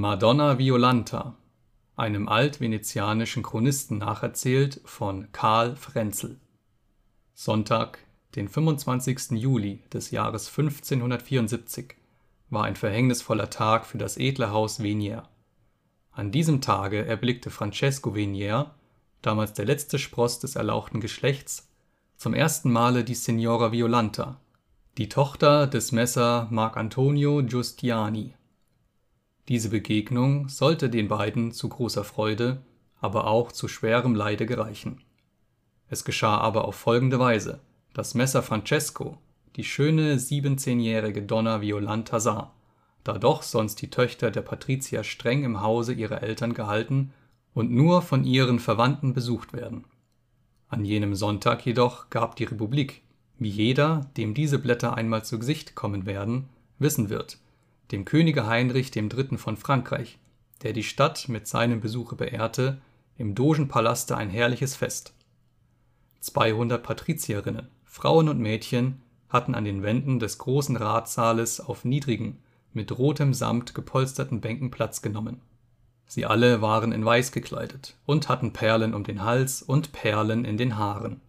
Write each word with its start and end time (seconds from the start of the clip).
Madonna 0.00 0.58
Violanta, 0.58 1.36
einem 1.94 2.28
altvenezianischen 2.28 3.44
Chronisten 3.44 3.98
nacherzählt 3.98 4.80
von 4.84 5.30
Karl 5.30 5.76
Frenzel. 5.76 6.40
Sonntag, 7.32 8.00
den 8.34 8.48
25. 8.48 9.30
Juli 9.40 9.84
des 9.92 10.10
Jahres 10.10 10.48
1574, 10.48 11.94
war 12.50 12.64
ein 12.64 12.74
verhängnisvoller 12.74 13.50
Tag 13.50 13.86
für 13.86 13.96
das 13.96 14.16
edle 14.16 14.50
Haus 14.50 14.82
Venier. 14.82 15.28
An 16.10 16.32
diesem 16.32 16.60
Tage 16.60 17.06
erblickte 17.06 17.50
Francesco 17.50 18.16
Venier, 18.16 18.74
damals 19.22 19.52
der 19.52 19.64
letzte 19.64 20.00
Spross 20.00 20.40
des 20.40 20.56
erlauchten 20.56 20.98
Geschlechts, 20.98 21.70
zum 22.16 22.34
ersten 22.34 22.72
Male 22.72 23.04
die 23.04 23.14
Signora 23.14 23.70
Violanta, 23.70 24.40
die 24.98 25.08
Tochter 25.08 25.68
des 25.68 25.92
Messer 25.92 26.48
Marcantonio 26.50 27.44
Giustiani 27.44 28.34
diese 29.48 29.68
Begegnung 29.68 30.48
sollte 30.48 30.88
den 30.88 31.08
beiden 31.08 31.52
zu 31.52 31.68
großer 31.68 32.04
Freude, 32.04 32.62
aber 33.00 33.26
auch 33.26 33.52
zu 33.52 33.68
schwerem 33.68 34.14
Leide 34.14 34.46
gereichen. 34.46 35.02
Es 35.88 36.04
geschah 36.04 36.38
aber 36.38 36.64
auf 36.64 36.76
folgende 36.76 37.18
Weise, 37.18 37.60
dass 37.92 38.14
Messer 38.14 38.42
Francesco 38.42 39.18
die 39.56 39.64
schöne 39.64 40.18
siebenzehnjährige 40.18 41.22
Donna 41.22 41.60
Violanta 41.60 42.18
sah, 42.20 42.52
da 43.04 43.18
doch 43.18 43.42
sonst 43.42 43.82
die 43.82 43.90
Töchter 43.90 44.30
der 44.30 44.42
Patrizier 44.42 45.04
streng 45.04 45.44
im 45.44 45.60
Hause 45.60 45.92
ihrer 45.92 46.22
Eltern 46.22 46.54
gehalten 46.54 47.12
und 47.52 47.70
nur 47.70 48.02
von 48.02 48.24
ihren 48.24 48.58
Verwandten 48.58 49.12
besucht 49.12 49.52
werden. 49.52 49.84
An 50.68 50.84
jenem 50.84 51.14
Sonntag 51.14 51.64
jedoch 51.64 52.10
gab 52.10 52.34
die 52.36 52.44
Republik, 52.44 53.02
wie 53.38 53.48
jeder, 53.48 54.10
dem 54.16 54.34
diese 54.34 54.58
Blätter 54.58 54.96
einmal 54.96 55.24
zu 55.24 55.38
Gesicht 55.38 55.74
kommen 55.74 56.06
werden, 56.06 56.48
wissen 56.78 57.10
wird, 57.10 57.38
dem 57.92 58.04
Könige 58.04 58.46
Heinrich 58.46 58.94
III. 58.94 59.36
von 59.36 59.56
Frankreich, 59.56 60.18
der 60.62 60.72
die 60.72 60.82
Stadt 60.82 61.28
mit 61.28 61.46
seinem 61.46 61.80
Besuche 61.80 62.16
beehrte, 62.16 62.80
im 63.16 63.34
Dogenpalaste 63.34 64.16
ein 64.16 64.30
herrliches 64.30 64.76
Fest. 64.76 65.14
200 66.20 66.82
Patrizierinnen, 66.82 67.68
Frauen 67.84 68.28
und 68.28 68.40
Mädchen 68.40 69.02
hatten 69.28 69.54
an 69.54 69.64
den 69.64 69.82
Wänden 69.82 70.18
des 70.18 70.38
großen 70.38 70.76
Ratssaales 70.76 71.60
auf 71.60 71.84
niedrigen, 71.84 72.38
mit 72.72 72.96
rotem 72.96 73.34
Samt 73.34 73.74
gepolsterten 73.74 74.40
Bänken 74.40 74.70
Platz 74.70 75.02
genommen. 75.02 75.40
Sie 76.06 76.26
alle 76.26 76.60
waren 76.60 76.92
in 76.92 77.04
Weiß 77.04 77.32
gekleidet 77.32 77.96
und 78.06 78.28
hatten 78.28 78.52
Perlen 78.52 78.94
um 78.94 79.04
den 79.04 79.22
Hals 79.22 79.62
und 79.62 79.92
Perlen 79.92 80.44
in 80.44 80.56
den 80.56 80.76
Haaren. 80.76 81.20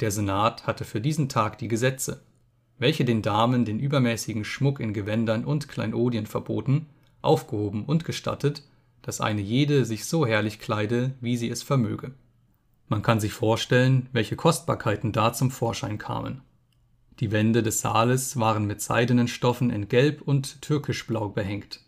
Der 0.00 0.10
Senat 0.10 0.66
hatte 0.66 0.84
für 0.84 1.00
diesen 1.00 1.28
Tag 1.28 1.58
die 1.58 1.68
Gesetze, 1.68 2.22
welche 2.82 3.04
den 3.04 3.22
Damen 3.22 3.64
den 3.64 3.78
übermäßigen 3.78 4.44
Schmuck 4.44 4.80
in 4.80 4.92
Gewändern 4.92 5.44
und 5.44 5.68
Kleinodien 5.68 6.26
verboten, 6.26 6.86
aufgehoben 7.22 7.84
und 7.84 8.04
gestattet, 8.04 8.64
dass 9.02 9.20
eine 9.20 9.40
jede 9.40 9.84
sich 9.84 10.04
so 10.04 10.26
herrlich 10.26 10.58
kleide, 10.58 11.12
wie 11.20 11.36
sie 11.36 11.48
es 11.48 11.62
vermöge. 11.62 12.12
Man 12.88 13.02
kann 13.02 13.20
sich 13.20 13.32
vorstellen, 13.32 14.08
welche 14.12 14.34
Kostbarkeiten 14.34 15.12
da 15.12 15.32
zum 15.32 15.52
Vorschein 15.52 15.96
kamen. 15.96 16.40
Die 17.20 17.30
Wände 17.30 17.62
des 17.62 17.80
Saales 17.80 18.36
waren 18.36 18.66
mit 18.66 18.80
seidenen 18.80 19.28
Stoffen 19.28 19.70
in 19.70 19.88
Gelb 19.88 20.20
und 20.20 20.60
Türkischblau 20.60 21.28
behängt, 21.28 21.80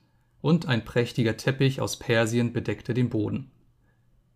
und 0.42 0.66
ein 0.66 0.84
prächtiger 0.84 1.36
Teppich 1.36 1.80
aus 1.80 1.98
Persien 1.98 2.52
bedeckte 2.52 2.94
den 2.94 3.08
Boden. 3.08 3.50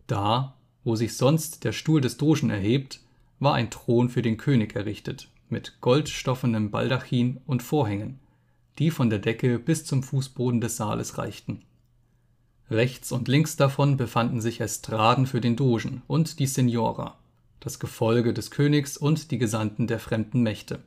Da, 0.08 0.56
wo 0.82 0.96
sich 0.96 1.16
sonst 1.16 1.62
der 1.62 1.72
Stuhl 1.72 2.00
des 2.00 2.16
Dogen 2.16 2.50
erhebt, 2.50 3.00
war 3.38 3.54
ein 3.54 3.70
Thron 3.70 4.08
für 4.08 4.22
den 4.22 4.38
König 4.38 4.74
errichtet, 4.74 5.28
mit 5.50 5.80
goldstoffenem 5.80 6.70
Baldachin 6.70 7.40
und 7.46 7.62
Vorhängen, 7.62 8.20
die 8.78 8.90
von 8.90 9.10
der 9.10 9.18
Decke 9.18 9.58
bis 9.58 9.84
zum 9.84 10.02
Fußboden 10.02 10.60
des 10.60 10.76
Saales 10.76 11.18
reichten. 11.18 11.62
Rechts 12.70 13.12
und 13.12 13.28
links 13.28 13.56
davon 13.56 13.96
befanden 13.96 14.40
sich 14.40 14.60
Estraden 14.60 15.26
für 15.26 15.40
den 15.40 15.56
Dogen 15.56 16.02
und 16.06 16.38
die 16.38 16.46
Signora, 16.46 17.18
das 17.60 17.78
Gefolge 17.78 18.34
des 18.34 18.50
Königs 18.50 18.96
und 18.96 19.30
die 19.30 19.38
Gesandten 19.38 19.86
der 19.86 19.98
fremden 19.98 20.42
Mächte. 20.42 20.80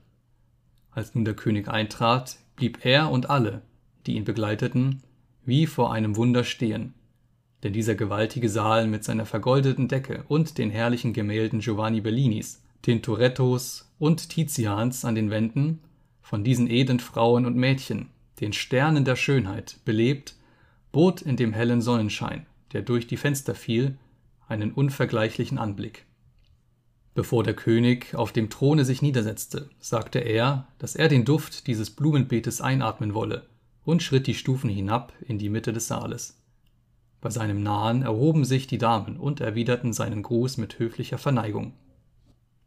Als 0.92 1.16
nun 1.16 1.26
der 1.26 1.34
König 1.34 1.68
eintrat, 1.68 2.38
blieb 2.56 2.86
er 2.86 3.10
und 3.10 3.30
alle, 3.30 3.62
die 4.06 4.16
ihn 4.16 4.26
begleiteten, 4.26 5.02
wie 5.44 5.66
vor 5.66 5.92
einem 5.92 6.16
Wunder 6.16 6.44
stehen, 6.44 6.94
denn 7.64 7.74
dieser 7.74 7.96
gewaltige 7.96 8.50
Saal 8.50 8.88
mit 8.88 9.04
seiner 9.04 9.26
vergoldeten 9.26 9.88
Decke 9.88 10.24
und 10.28 10.58
den 10.58 10.70
herrlichen 10.70 11.14
Gemälden 11.14 11.60
Giovanni 11.60 12.02
Bellinis 12.02 12.61
Tintorettos 12.82 13.92
und 14.00 14.30
Tizians 14.30 15.06
an 15.06 15.16
den 15.16 15.30
Wänden, 15.30 15.80
von 16.22 16.44
diesen 16.44 16.70
edlen 16.70 17.00
Frauen 17.00 17.46
und 17.46 17.56
Mädchen, 17.56 18.10
den 18.40 18.54
Sternen 18.54 19.06
der 19.06 19.16
Schönheit, 19.16 19.78
belebt, 19.86 20.36
bot 20.92 21.22
in 21.22 21.36
dem 21.36 21.54
hellen 21.54 21.82
Sonnenschein, 21.82 22.46
der 22.74 22.82
durch 22.82 23.08
die 23.08 23.18
Fenster 23.18 23.56
fiel, 23.56 23.98
einen 24.48 24.72
unvergleichlichen 24.72 25.58
Anblick. 25.58 26.06
Bevor 27.14 27.44
der 27.44 27.54
König 27.54 28.16
auf 28.16 28.32
dem 28.32 28.50
Throne 28.50 28.86
sich 28.86 29.02
niedersetzte, 29.02 29.70
sagte 29.80 30.20
er, 30.20 30.68
dass 30.80 30.96
er 30.96 31.10
den 31.10 31.26
Duft 31.26 31.68
dieses 31.68 31.90
Blumenbeetes 31.90 32.62
einatmen 32.62 33.14
wolle 33.14 33.46
und 33.84 34.02
schritt 34.02 34.28
die 34.28 34.34
Stufen 34.34 34.70
hinab 34.70 35.14
in 35.28 35.38
die 35.38 35.50
Mitte 35.50 35.74
des 35.74 35.88
Saales. 35.88 36.42
Bei 37.20 37.30
seinem 37.30 37.62
Nahen 37.62 38.02
erhoben 38.02 38.46
sich 38.46 38.66
die 38.66 38.78
Damen 38.78 39.18
und 39.18 39.42
erwiderten 39.42 39.94
seinen 39.94 40.24
Gruß 40.24 40.58
mit 40.58 40.80
höflicher 40.80 41.18
Verneigung. 41.18 41.74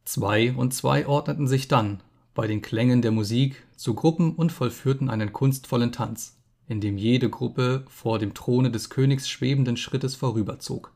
Zwei 0.05 0.53
und 0.53 0.75
zwei 0.75 1.07
ordneten 1.07 1.47
sich 1.47 1.69
dann, 1.69 2.01
bei 2.35 2.47
den 2.47 2.63
Klängen 2.63 3.01
der 3.01 3.13
Musik, 3.13 3.65
zu 3.77 3.95
Gruppen 3.95 4.35
und 4.35 4.53
vollführten 4.53 5.09
einen 5.09 5.33
kunstvollen 5.33 5.93
Tanz, 5.93 6.37
in 6.69 6.81
dem 6.81 6.99
jede 6.99 7.31
Gruppe 7.31 7.85
vor 7.89 8.19
dem 8.19 8.35
Throne 8.35 8.71
des 8.71 8.91
Königs 8.91 9.29
schwebenden 9.29 9.77
Schrittes 9.77 10.15
vorüberzog. 10.15 10.93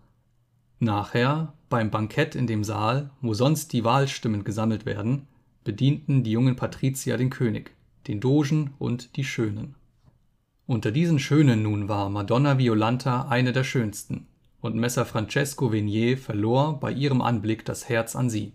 Nachher, 0.81 1.53
beim 1.69 1.91
Bankett 1.91 2.35
in 2.35 2.47
dem 2.47 2.65
Saal, 2.65 3.11
wo 3.21 3.35
sonst 3.35 3.73
die 3.73 3.85
Wahlstimmen 3.85 4.45
gesammelt 4.45 4.87
werden, 4.87 5.27
bedienten 5.65 6.23
die 6.23 6.31
jungen 6.31 6.57
Patrizier 6.57 7.17
den 7.17 7.31
König, 7.31 7.73
den 8.07 8.21
Dogen 8.21 8.75
und 8.79 9.17
die 9.17 9.25
Schönen. 9.25 9.75
Unter 10.67 10.93
diesen 10.93 11.19
Schönen 11.19 11.63
nun 11.63 11.89
war 11.89 12.11
Madonna 12.11 12.59
Violanta 12.59 13.29
eine 13.29 13.53
der 13.53 13.65
schönsten, 13.65 14.27
und 14.61 14.77
Messer 14.77 15.05
Francesco 15.05 15.73
Venier 15.73 16.19
verlor 16.19 16.79
bei 16.79 16.93
ihrem 16.93 17.23
Anblick 17.23 17.65
das 17.65 17.89
Herz 17.89 18.15
an 18.15 18.31
sie. 18.31 18.53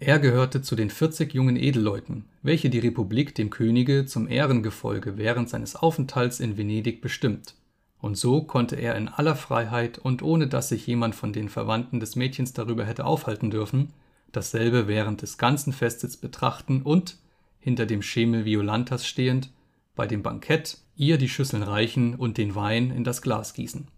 Er 0.00 0.20
gehörte 0.20 0.62
zu 0.62 0.76
den 0.76 0.90
40 0.90 1.34
jungen 1.34 1.56
Edelleuten, 1.56 2.26
welche 2.42 2.70
die 2.70 2.78
Republik 2.78 3.34
dem 3.34 3.50
Könige 3.50 4.06
zum 4.06 4.28
Ehrengefolge 4.28 5.18
während 5.18 5.48
seines 5.48 5.74
Aufenthalts 5.74 6.38
in 6.38 6.56
Venedig 6.56 7.02
bestimmt, 7.02 7.56
und 8.00 8.16
so 8.16 8.42
konnte 8.42 8.76
er 8.76 8.94
in 8.94 9.08
aller 9.08 9.34
Freiheit 9.34 9.98
und 9.98 10.22
ohne 10.22 10.46
dass 10.46 10.68
sich 10.68 10.86
jemand 10.86 11.16
von 11.16 11.32
den 11.32 11.48
Verwandten 11.48 11.98
des 11.98 12.14
Mädchens 12.14 12.52
darüber 12.52 12.84
hätte 12.84 13.06
aufhalten 13.06 13.50
dürfen, 13.50 13.92
dasselbe 14.30 14.86
während 14.86 15.22
des 15.22 15.36
ganzen 15.36 15.72
Festes 15.72 16.16
betrachten 16.16 16.82
und, 16.82 17.18
hinter 17.58 17.84
dem 17.84 18.02
Schemel 18.02 18.44
Violantas 18.44 19.04
stehend, 19.04 19.50
bei 19.96 20.06
dem 20.06 20.22
Bankett 20.22 20.78
ihr 20.94 21.18
die 21.18 21.28
Schüsseln 21.28 21.64
reichen 21.64 22.14
und 22.14 22.38
den 22.38 22.54
Wein 22.54 22.92
in 22.92 23.02
das 23.02 23.20
Glas 23.20 23.52
gießen. 23.52 23.88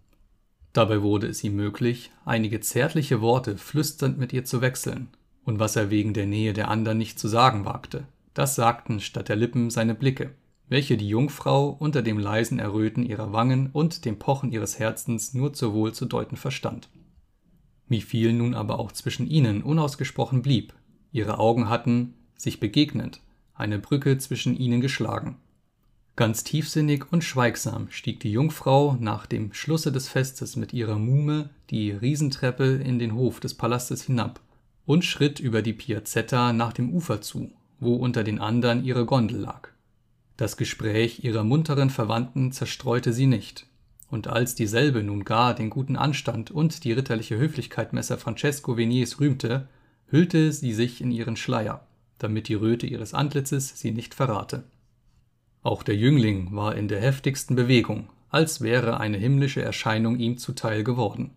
Dabei 0.73 1.03
wurde 1.03 1.27
es 1.27 1.43
ihm 1.43 1.55
möglich, 1.55 2.09
einige 2.25 2.59
zärtliche 2.59 3.21
Worte 3.21 3.55
flüsternd 3.55 4.17
mit 4.17 4.33
ihr 4.33 4.45
zu 4.45 4.61
wechseln 4.61 5.09
und 5.43 5.59
was 5.59 5.75
er 5.75 5.89
wegen 5.89 6.13
der 6.13 6.25
Nähe 6.25 6.53
der 6.53 6.69
andern 6.69 6.97
nicht 6.97 7.19
zu 7.19 7.27
sagen 7.27 7.65
wagte, 7.65 8.05
das 8.33 8.55
sagten 8.55 8.99
statt 8.99 9.29
der 9.29 9.35
Lippen 9.35 9.69
seine 9.69 9.95
Blicke, 9.95 10.31
welche 10.69 10.95
die 10.95 11.09
Jungfrau 11.09 11.69
unter 11.69 12.01
dem 12.01 12.17
leisen 12.17 12.59
Erröten 12.59 13.03
ihrer 13.03 13.33
Wangen 13.33 13.69
und 13.73 14.05
dem 14.05 14.19
Pochen 14.19 14.51
ihres 14.51 14.79
Herzens 14.79 15.33
nur 15.33 15.53
zur 15.53 15.73
Wohl 15.73 15.93
zu 15.93 16.05
deuten 16.05 16.37
verstand. 16.37 16.89
Wie 17.89 18.01
viel 18.01 18.31
nun 18.31 18.53
aber 18.53 18.79
auch 18.79 18.93
zwischen 18.93 19.29
ihnen 19.29 19.63
unausgesprochen 19.63 20.41
blieb, 20.41 20.73
ihre 21.11 21.39
Augen 21.39 21.67
hatten, 21.67 22.13
sich 22.37 22.61
begegnend, 22.61 23.19
eine 23.53 23.79
Brücke 23.79 24.17
zwischen 24.17 24.55
ihnen 24.55 24.79
geschlagen. 24.79 25.37
Ganz 26.15 26.43
tiefsinnig 26.43 27.11
und 27.11 27.23
schweigsam 27.23 27.89
stieg 27.89 28.19
die 28.21 28.31
Jungfrau 28.31 28.95
nach 28.99 29.25
dem 29.25 29.53
Schlusse 29.53 29.91
des 29.91 30.07
Festes 30.07 30.55
mit 30.55 30.71
ihrer 30.71 30.97
Muhme 30.97 31.49
die 31.69 31.91
Riesentreppe 31.91 32.75
in 32.75 32.97
den 32.97 33.13
Hof 33.13 33.39
des 33.39 33.55
Palastes 33.55 34.03
hinab 34.03 34.39
und 34.91 35.05
schritt 35.05 35.39
über 35.39 35.61
die 35.61 35.71
Piazzetta 35.71 36.51
nach 36.51 36.73
dem 36.73 36.91
Ufer 36.93 37.21
zu, 37.21 37.49
wo 37.79 37.95
unter 37.95 38.25
den 38.25 38.39
andern 38.39 38.83
ihre 38.83 39.05
Gondel 39.05 39.39
lag. 39.39 39.69
Das 40.35 40.57
Gespräch 40.57 41.23
ihrer 41.23 41.45
munteren 41.45 41.89
Verwandten 41.89 42.51
zerstreute 42.51 43.13
sie 43.13 43.25
nicht, 43.25 43.67
und 44.09 44.27
als 44.27 44.53
dieselbe 44.53 45.01
nun 45.01 45.23
gar 45.23 45.55
den 45.55 45.69
guten 45.69 45.95
Anstand 45.95 46.51
und 46.51 46.83
die 46.83 46.91
ritterliche 46.91 47.37
Höflichkeit 47.37 47.93
Messer 47.93 48.17
Francesco 48.17 48.75
Veniers 48.75 49.21
rühmte, 49.21 49.69
hüllte 50.07 50.51
sie 50.51 50.73
sich 50.73 50.99
in 50.99 51.11
ihren 51.11 51.37
Schleier, 51.37 51.87
damit 52.17 52.49
die 52.49 52.55
Röte 52.55 52.85
ihres 52.85 53.13
Antlitzes 53.13 53.79
sie 53.79 53.91
nicht 53.91 54.13
verrate. 54.13 54.65
Auch 55.63 55.83
der 55.83 55.95
Jüngling 55.95 56.53
war 56.53 56.75
in 56.75 56.89
der 56.89 56.99
heftigsten 56.99 57.55
Bewegung, 57.55 58.09
als 58.29 58.59
wäre 58.59 58.99
eine 58.99 59.17
himmlische 59.17 59.61
Erscheinung 59.61 60.19
ihm 60.19 60.37
zuteil 60.37 60.83
geworden. 60.83 61.31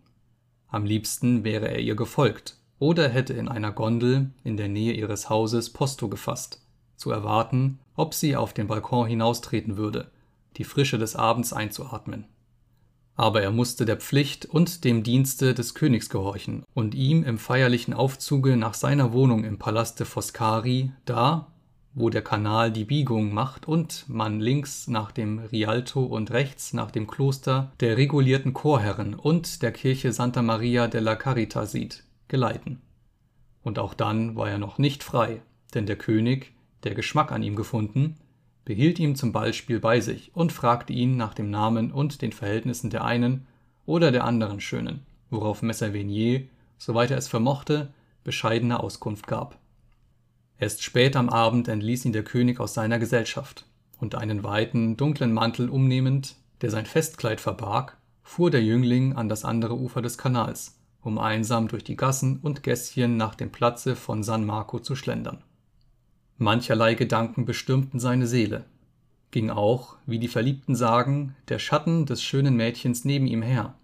Am 0.67 0.83
liebsten 0.83 1.45
wäre 1.45 1.69
er 1.69 1.79
ihr 1.79 1.95
gefolgt, 1.95 2.57
oder 2.79 3.09
hätte 3.09 3.33
in 3.33 3.47
einer 3.47 3.71
Gondel 3.71 4.31
in 4.43 4.57
der 4.57 4.67
Nähe 4.67 4.93
ihres 4.93 5.29
Hauses 5.29 5.71
Posto 5.71 6.09
gefasst, 6.09 6.61
zu 6.97 7.11
erwarten, 7.11 7.79
ob 7.95 8.13
sie 8.13 8.35
auf 8.35 8.53
den 8.53 8.67
Balkon 8.67 9.07
hinaustreten 9.07 9.77
würde, 9.77 10.11
die 10.57 10.63
Frische 10.63 10.97
des 10.97 11.15
Abends 11.15 11.53
einzuatmen. 11.53 12.25
aber 13.15 13.41
er 13.41 13.51
musste 13.51 13.85
der 13.85 13.97
Pflicht 13.97 14.45
und 14.45 14.83
dem 14.83 15.03
Dienste 15.03 15.53
des 15.53 15.73
Königs 15.73 16.09
gehorchen 16.09 16.63
und 16.73 16.93
ihm 16.93 17.23
im 17.23 17.37
feierlichen 17.37 17.93
Aufzuge 17.93 18.57
nach 18.57 18.73
seiner 18.73 19.13
Wohnung 19.13 19.45
im 19.45 19.57
Palaste 19.57 20.05
Foscari, 20.05 20.91
da, 21.05 21.47
wo 21.93 22.09
der 22.09 22.23
Kanal 22.23 22.71
die 22.71 22.83
Biegung 22.83 23.33
macht 23.33 23.69
und 23.69 24.03
man 24.09 24.41
links 24.41 24.87
nach 24.89 25.11
dem 25.11 25.39
Rialto 25.39 26.03
und 26.03 26.31
rechts 26.31 26.73
nach 26.73 26.91
dem 26.91 27.07
Kloster 27.07 27.71
der 27.79 27.95
regulierten 27.95 28.53
Chorherren 28.53 29.13
und 29.13 29.61
der 29.61 29.71
Kirche 29.71 30.11
Santa 30.11 30.41
Maria 30.41 30.87
della 30.87 31.13
Carità 31.13 31.65
sieht, 31.65 32.03
geleiten. 32.27 32.81
Und 33.63 33.79
auch 33.79 33.93
dann 33.93 34.35
war 34.35 34.49
er 34.49 34.57
noch 34.57 34.77
nicht 34.77 35.03
frei, 35.03 35.41
denn 35.73 35.85
der 35.85 35.97
König, 35.97 36.53
der 36.83 36.95
Geschmack 36.95 37.31
an 37.31 37.43
ihm 37.43 37.55
gefunden, 37.55 38.15
behielt 38.63 38.99
ihn 38.99 39.15
zum 39.15 39.31
Ballspiel 39.31 39.79
bei 39.79 39.99
sich 39.99 40.31
und 40.35 40.51
fragte 40.51 40.93
ihn 40.93 41.17
nach 41.17 41.33
dem 41.33 41.49
Namen 41.49 41.91
und 41.91 42.21
den 42.21 42.31
Verhältnissen 42.31 42.89
der 42.89 43.03
einen 43.03 43.47
oder 43.85 44.11
der 44.11 44.23
anderen 44.23 44.59
Schönen, 44.59 45.05
worauf 45.29 45.61
Messer 45.61 45.93
Venier, 45.93 46.47
soweit 46.77 47.11
er 47.11 47.17
es 47.17 47.27
vermochte, 47.27 47.93
bescheidene 48.23 48.79
Auskunft 48.79 49.27
gab. 49.27 49.57
Erst 50.57 50.83
spät 50.83 51.15
am 51.15 51.29
Abend 51.29 51.67
entließ 51.67 52.05
ihn 52.05 52.13
der 52.13 52.23
König 52.23 52.59
aus 52.59 52.73
seiner 52.73 52.99
Gesellschaft, 52.99 53.65
und 53.97 54.15
einen 54.15 54.43
weiten, 54.43 54.97
dunklen 54.97 55.33
Mantel 55.33 55.69
umnehmend, 55.69 56.35
der 56.61 56.69
sein 56.69 56.85
Festkleid 56.85 57.41
verbarg, 57.41 57.97
fuhr 58.23 58.51
der 58.51 58.63
Jüngling 58.63 59.15
an 59.15 59.29
das 59.29 59.45
andere 59.45 59.77
Ufer 59.77 60.01
des 60.01 60.17
Kanals, 60.17 60.77
um 61.05 61.19
einsam 61.19 61.67
durch 61.67 61.83
die 61.83 61.95
Gassen 61.95 62.39
und 62.41 62.63
Gässchen 62.63 63.15
nach 63.15 63.35
dem 63.35 63.51
Platze 63.51 63.95
von 63.95 64.23
San 64.23 64.43
Marco 64.43 64.79
zu 64.79 64.95
schlendern. 64.95 65.43
Mancherlei 66.37 66.95
Gedanken 66.95 67.45
bestürmten 67.45 67.99
seine 67.99 68.25
Seele. 68.25 68.65
Ging 69.29 69.51
auch, 69.51 69.97
wie 70.07 70.17
die 70.17 70.27
Verliebten 70.27 70.75
sagen, 70.75 71.35
der 71.47 71.59
Schatten 71.59 72.07
des 72.07 72.23
schönen 72.23 72.55
Mädchens 72.55 73.05
neben 73.05 73.27
ihm 73.27 73.43
her, 73.43 73.75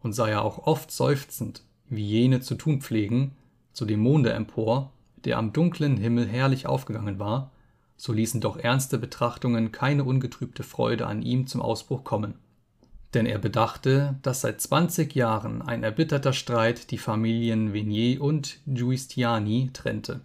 und 0.00 0.14
sah 0.14 0.28
er 0.28 0.42
auch 0.42 0.66
oft 0.66 0.90
seufzend, 0.90 1.62
wie 1.90 2.06
jene 2.06 2.40
zu 2.40 2.54
tun 2.54 2.80
pflegen, 2.80 3.32
zu 3.74 3.84
dem 3.84 4.00
Monde 4.00 4.32
empor, 4.32 4.92
der 5.24 5.36
am 5.36 5.52
dunklen 5.52 5.98
Himmel 5.98 6.26
herrlich 6.26 6.66
aufgegangen 6.66 7.18
war, 7.18 7.50
so 7.98 8.14
ließen 8.14 8.40
doch 8.40 8.56
ernste 8.56 8.96
Betrachtungen 8.96 9.72
keine 9.72 10.04
ungetrübte 10.04 10.62
Freude 10.62 11.06
an 11.06 11.20
ihm 11.20 11.46
zum 11.46 11.60
Ausbruch 11.60 12.02
kommen. 12.02 12.34
Denn 13.14 13.26
er 13.26 13.38
bedachte, 13.38 14.18
dass 14.22 14.40
seit 14.40 14.60
zwanzig 14.60 15.14
Jahren 15.14 15.60
ein 15.62 15.82
erbitterter 15.82 16.32
Streit 16.32 16.90
die 16.90 16.98
Familien 16.98 17.74
Venier 17.74 18.22
und 18.22 18.58
Giustiani 18.66 19.70
trennte. 19.72 20.20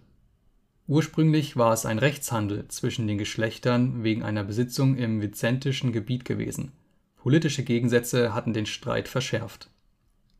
Ursprünglich 0.86 1.56
war 1.58 1.74
es 1.74 1.84
ein 1.84 1.98
Rechtshandel 1.98 2.66
zwischen 2.68 3.06
den 3.06 3.18
Geschlechtern 3.18 4.04
wegen 4.04 4.22
einer 4.22 4.42
Besitzung 4.42 4.96
im 4.96 5.20
vizentischen 5.20 5.92
Gebiet 5.92 6.24
gewesen. 6.24 6.72
Politische 7.16 7.62
Gegensätze 7.62 8.32
hatten 8.32 8.54
den 8.54 8.64
Streit 8.64 9.06
verschärft. 9.06 9.68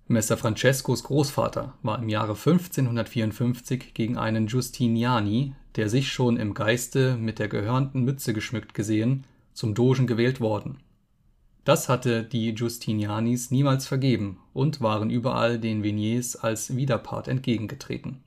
Messer 0.06 0.38
Francescos 0.38 1.04
Großvater 1.04 1.74
war 1.82 1.98
im 1.98 2.08
Jahre 2.08 2.32
1554 2.32 3.92
gegen 3.92 4.16
einen 4.16 4.46
Giustiniani, 4.46 5.52
der 5.76 5.90
sich 5.90 6.10
schon 6.10 6.38
im 6.38 6.54
Geiste 6.54 7.18
mit 7.18 7.38
der 7.38 7.48
gehörnten 7.48 8.04
Mütze 8.04 8.32
geschmückt 8.32 8.72
gesehen, 8.72 9.24
zum 9.52 9.74
Dogen 9.74 10.06
gewählt 10.06 10.40
worden. 10.40 10.78
Das 11.68 11.90
hatte 11.90 12.24
die 12.24 12.54
Giustinianis 12.54 13.50
niemals 13.50 13.86
vergeben 13.86 14.38
und 14.54 14.80
waren 14.80 15.10
überall 15.10 15.58
den 15.58 15.82
Veniers 15.82 16.34
als 16.34 16.74
Widerpart 16.74 17.28
entgegengetreten 17.28 18.22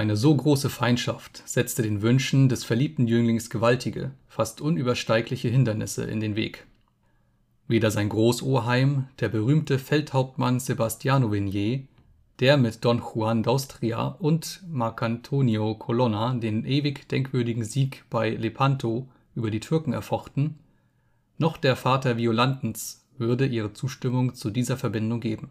eine 0.00 0.16
so 0.16 0.34
große 0.34 0.70
Feindschaft 0.70 1.42
setzte 1.46 1.82
den 1.82 2.00
Wünschen 2.00 2.48
des 2.48 2.64
verliebten 2.64 3.06
Jünglings 3.06 3.50
gewaltige, 3.50 4.12
fast 4.28 4.62
unübersteigliche 4.62 5.48
Hindernisse 5.48 6.04
in 6.04 6.20
den 6.20 6.36
Weg. 6.36 6.66
Weder 7.68 7.90
sein 7.90 8.08
Großoheim, 8.08 9.08
der 9.20 9.28
berühmte 9.28 9.78
Feldhauptmann 9.78 10.58
Sebastiano 10.58 11.30
Venier, 11.30 11.82
der 12.38 12.56
mit 12.56 12.84
Don 12.84 13.02
Juan 13.02 13.44
d'Austria 13.44 14.16
und 14.18 14.62
Marcantonio 14.70 15.74
Colonna 15.74 16.34
den 16.34 16.64
ewig 16.64 17.06
denkwürdigen 17.08 17.64
Sieg 17.64 18.04
bei 18.08 18.30
Lepanto 18.30 19.06
über 19.34 19.50
die 19.50 19.60
Türken 19.60 19.92
erfochten, 19.92 20.58
noch 21.40 21.56
der 21.56 21.74
Vater 21.74 22.16
Violantens 22.16 23.04
würde 23.18 23.46
ihre 23.46 23.72
Zustimmung 23.72 24.34
zu 24.34 24.50
dieser 24.50 24.76
Verbindung 24.76 25.20
geben 25.20 25.50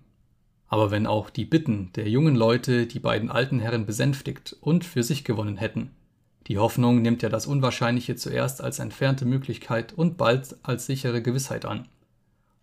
aber 0.69 0.91
wenn 0.91 1.07
auch 1.07 1.29
die 1.29 1.45
Bitten 1.45 1.91
der 1.95 2.07
jungen 2.07 2.35
Leute 2.35 2.85
die 2.85 2.99
beiden 2.99 3.29
alten 3.29 3.59
Herren 3.59 3.85
besänftigt 3.85 4.55
und 4.61 4.85
für 4.85 5.03
sich 5.03 5.23
gewonnen 5.23 5.57
hätten. 5.57 5.91
Die 6.47 6.59
Hoffnung 6.59 7.01
nimmt 7.01 7.21
ja 7.21 7.29
das 7.29 7.47
Unwahrscheinliche 7.47 8.15
zuerst 8.15 8.61
als 8.61 8.79
entfernte 8.79 9.25
Möglichkeit 9.25 9.93
und 9.93 10.17
bald 10.17 10.55
als 10.63 10.85
sichere 10.85 11.21
Gewissheit 11.21 11.65
an. 11.65 11.87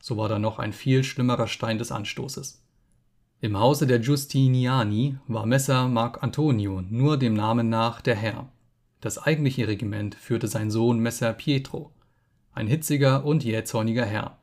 So 0.00 0.16
war 0.16 0.28
da 0.28 0.38
noch 0.38 0.58
ein 0.58 0.72
viel 0.72 1.02
schlimmerer 1.04 1.48
Stein 1.48 1.78
des 1.78 1.92
Anstoßes. 1.92 2.62
Im 3.40 3.58
Hause 3.58 3.86
der 3.86 3.98
Giustiniani 3.98 5.18
war 5.26 5.44
Messer 5.44 5.88
Marc 5.88 6.22
Antonio 6.22 6.82
nur 6.88 7.16
dem 7.16 7.34
Namen 7.34 7.68
nach 7.68 8.00
der 8.00 8.14
Herr. 8.14 8.48
Das 9.00 9.18
eigentliche 9.18 9.68
Regiment 9.68 10.14
führte 10.14 10.48
sein 10.48 10.70
Sohn 10.70 11.00
Messer 11.00 11.32
Pietro, 11.32 11.92
ein 12.56 12.66
hitziger 12.66 13.24
und 13.24 13.44
jähzorniger 13.44 14.06
Herr. 14.06 14.38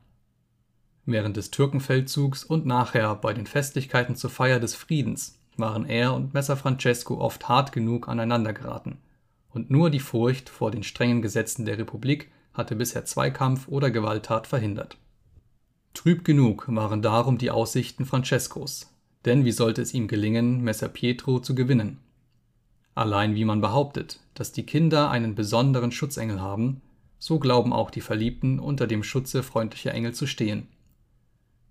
Während 1.04 1.36
des 1.36 1.50
Türkenfeldzugs 1.50 2.44
und 2.44 2.64
nachher 2.64 3.14
bei 3.16 3.34
den 3.34 3.46
Festlichkeiten 3.46 4.14
zur 4.14 4.30
Feier 4.30 4.60
des 4.60 4.74
Friedens 4.74 5.40
waren 5.56 5.84
er 5.84 6.14
und 6.14 6.32
Messer 6.32 6.56
Francesco 6.56 7.20
oft 7.20 7.48
hart 7.48 7.72
genug 7.72 8.08
aneinandergeraten, 8.08 8.98
und 9.50 9.70
nur 9.70 9.90
die 9.90 10.00
Furcht 10.00 10.48
vor 10.48 10.70
den 10.70 10.84
strengen 10.84 11.22
Gesetzen 11.22 11.64
der 11.64 11.76
Republik 11.76 12.30
hatte 12.54 12.76
bisher 12.76 13.04
Zweikampf 13.04 13.66
oder 13.68 13.90
Gewalttat 13.90 14.46
verhindert. 14.46 14.96
Trüb 15.92 16.24
genug 16.24 16.66
waren 16.68 17.02
darum 17.02 17.36
die 17.36 17.50
Aussichten 17.50 18.06
Francescos, 18.06 18.92
denn 19.24 19.44
wie 19.44 19.52
sollte 19.52 19.82
es 19.82 19.92
ihm 19.92 20.06
gelingen, 20.06 20.62
Messer 20.62 20.88
Pietro 20.88 21.40
zu 21.40 21.54
gewinnen? 21.54 21.98
Allein 22.94 23.34
wie 23.34 23.44
man 23.44 23.60
behauptet, 23.60 24.20
dass 24.34 24.52
die 24.52 24.66
Kinder 24.66 25.10
einen 25.10 25.34
besonderen 25.34 25.90
Schutzengel 25.90 26.40
haben, 26.40 26.80
so 27.18 27.38
glauben 27.38 27.72
auch 27.72 27.90
die 27.90 28.00
Verliebten 28.00 28.58
unter 28.58 28.86
dem 28.86 29.02
Schutze 29.02 29.42
freundlicher 29.42 29.92
Engel 29.92 30.14
zu 30.14 30.26
stehen 30.26 30.68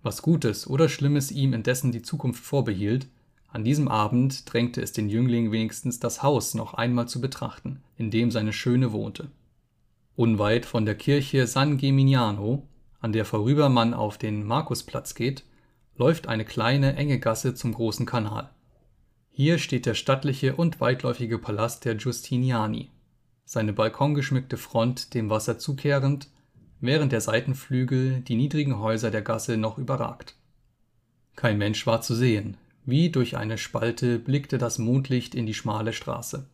was 0.04 0.20
Gutes 0.20 0.68
oder 0.68 0.88
Schlimmes 0.88 1.32
ihm 1.32 1.54
indessen 1.54 1.90
die 1.90 2.02
Zukunft 2.02 2.44
vorbehielt, 2.44 3.08
an 3.48 3.64
diesem 3.64 3.88
Abend 3.88 4.52
drängte 4.52 4.82
es 4.82 4.92
den 4.92 5.08
Jüngling 5.08 5.50
wenigstens 5.50 5.98
das 5.98 6.22
Haus 6.22 6.54
noch 6.54 6.74
einmal 6.74 7.08
zu 7.08 7.20
betrachten, 7.20 7.82
in 7.96 8.10
dem 8.10 8.30
seine 8.30 8.52
Schöne 8.52 8.92
wohnte. 8.92 9.30
Unweit 10.14 10.66
von 10.66 10.84
der 10.84 10.94
Kirche 10.94 11.46
San 11.46 11.78
Gemignano, 11.78 12.68
an 13.00 13.12
der 13.12 13.24
vorüber 13.24 13.68
man 13.68 13.94
auf 13.94 14.18
den 14.18 14.44
Markusplatz 14.44 15.14
geht, 15.14 15.44
läuft 15.96 16.28
eine 16.28 16.44
kleine, 16.44 16.96
enge 16.96 17.18
Gasse 17.18 17.54
zum 17.54 17.72
großen 17.72 18.04
Kanal. 18.04 18.50
Hier 19.30 19.58
steht 19.58 19.86
der 19.86 19.94
stattliche 19.94 20.54
und 20.54 20.80
weitläufige 20.80 21.38
Palast 21.38 21.84
der 21.84 21.94
Giustiniani, 21.94 22.90
seine 23.44 23.72
balkongeschmückte 23.72 24.56
Front 24.56 25.14
dem 25.14 25.30
Wasser 25.30 25.58
zukehrend 25.58 26.28
während 26.80 27.12
der 27.12 27.20
Seitenflügel 27.20 28.20
die 28.20 28.36
niedrigen 28.36 28.78
Häuser 28.78 29.10
der 29.10 29.22
Gasse 29.22 29.56
noch 29.56 29.78
überragt. 29.78 30.34
Kein 31.36 31.58
Mensch 31.58 31.86
war 31.86 32.00
zu 32.02 32.14
sehen, 32.14 32.56
wie 32.84 33.10
durch 33.10 33.36
eine 33.36 33.58
Spalte 33.58 34.18
blickte 34.18 34.58
das 34.58 34.78
Mondlicht 34.78 35.34
in 35.34 35.46
die 35.46 35.54
schmale 35.54 35.92
Straße. 35.92 36.46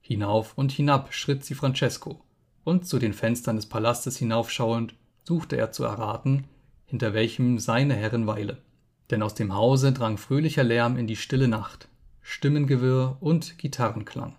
Hinauf 0.00 0.56
und 0.56 0.72
hinab 0.72 1.12
schritt 1.12 1.44
sie 1.44 1.54
Francesco, 1.54 2.22
und 2.64 2.86
zu 2.86 2.98
den 2.98 3.12
Fenstern 3.12 3.56
des 3.56 3.66
Palastes 3.66 4.16
hinaufschauend, 4.16 4.94
suchte 5.24 5.56
er 5.56 5.72
zu 5.72 5.84
erraten, 5.84 6.44
hinter 6.86 7.12
welchem 7.12 7.58
seine 7.58 7.94
Herrin 7.94 8.26
weile. 8.26 8.56
Denn 9.10 9.22
aus 9.22 9.34
dem 9.34 9.54
Hause 9.54 9.92
drang 9.92 10.16
fröhlicher 10.16 10.64
Lärm 10.64 10.96
in 10.96 11.06
die 11.06 11.16
stille 11.16 11.48
Nacht, 11.48 11.88
Stimmengewirr 12.22 13.18
und 13.20 13.58
Gitarrenklang. 13.58 14.34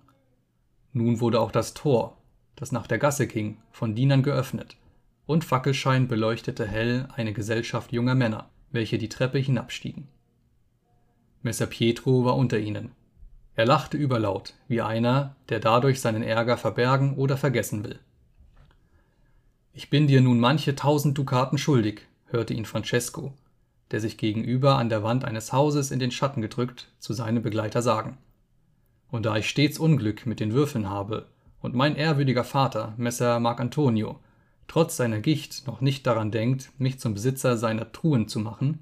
Nun 0.93 1.19
wurde 1.19 1.39
auch 1.39 1.51
das 1.51 1.73
Tor, 1.73 2.17
das 2.55 2.71
nach 2.71 2.87
der 2.87 2.97
Gasse 2.97 3.27
ging, 3.27 3.57
von 3.71 3.95
Dienern 3.95 4.23
geöffnet, 4.23 4.75
und 5.25 5.43
Fackelschein 5.43 6.07
beleuchtete 6.07 6.67
hell 6.67 7.07
eine 7.15 7.33
Gesellschaft 7.33 7.91
junger 7.91 8.15
Männer, 8.15 8.49
welche 8.71 8.97
die 8.97 9.09
Treppe 9.09 9.37
hinabstiegen. 9.37 10.07
Messer 11.41 11.67
Pietro 11.67 12.25
war 12.25 12.35
unter 12.35 12.59
ihnen. 12.59 12.91
Er 13.55 13.65
lachte 13.65 13.97
überlaut, 13.97 14.53
wie 14.67 14.81
einer, 14.81 15.35
der 15.49 15.59
dadurch 15.59 16.01
seinen 16.01 16.23
Ärger 16.23 16.57
verbergen 16.57 17.15
oder 17.15 17.37
vergessen 17.37 17.83
will. 17.83 17.99
Ich 19.73 19.89
bin 19.89 20.07
dir 20.07 20.21
nun 20.21 20.39
manche 20.39 20.75
tausend 20.75 21.17
Dukaten 21.17 21.57
schuldig, 21.57 22.01
hörte 22.25 22.53
ihn 22.53 22.65
Francesco, 22.65 23.33
der 23.91 23.99
sich 23.99 24.17
gegenüber 24.17 24.77
an 24.77 24.89
der 24.89 25.03
Wand 25.03 25.25
eines 25.25 25.53
Hauses 25.53 25.91
in 25.91 25.99
den 25.99 26.11
Schatten 26.11 26.41
gedrückt, 26.41 26.89
zu 26.99 27.13
seinem 27.13 27.41
Begleiter 27.41 27.81
sagen. 27.81 28.17
Und 29.11 29.25
da 29.25 29.37
ich 29.37 29.49
stets 29.49 29.79
Unglück 29.79 30.25
mit 30.25 30.39
den 30.39 30.53
Würfeln 30.53 30.89
habe, 30.89 31.27
und 31.61 31.75
mein 31.75 31.95
ehrwürdiger 31.95 32.43
Vater, 32.43 32.93
Messer 32.97 33.39
Marcantonio, 33.39 34.19
trotz 34.67 34.95
seiner 34.95 35.19
Gicht 35.19 35.67
noch 35.67 35.81
nicht 35.81 36.07
daran 36.07 36.31
denkt, 36.31 36.71
mich 36.77 36.99
zum 36.99 37.13
Besitzer 37.13 37.57
seiner 37.57 37.91
Truhen 37.91 38.27
zu 38.27 38.39
machen, 38.39 38.79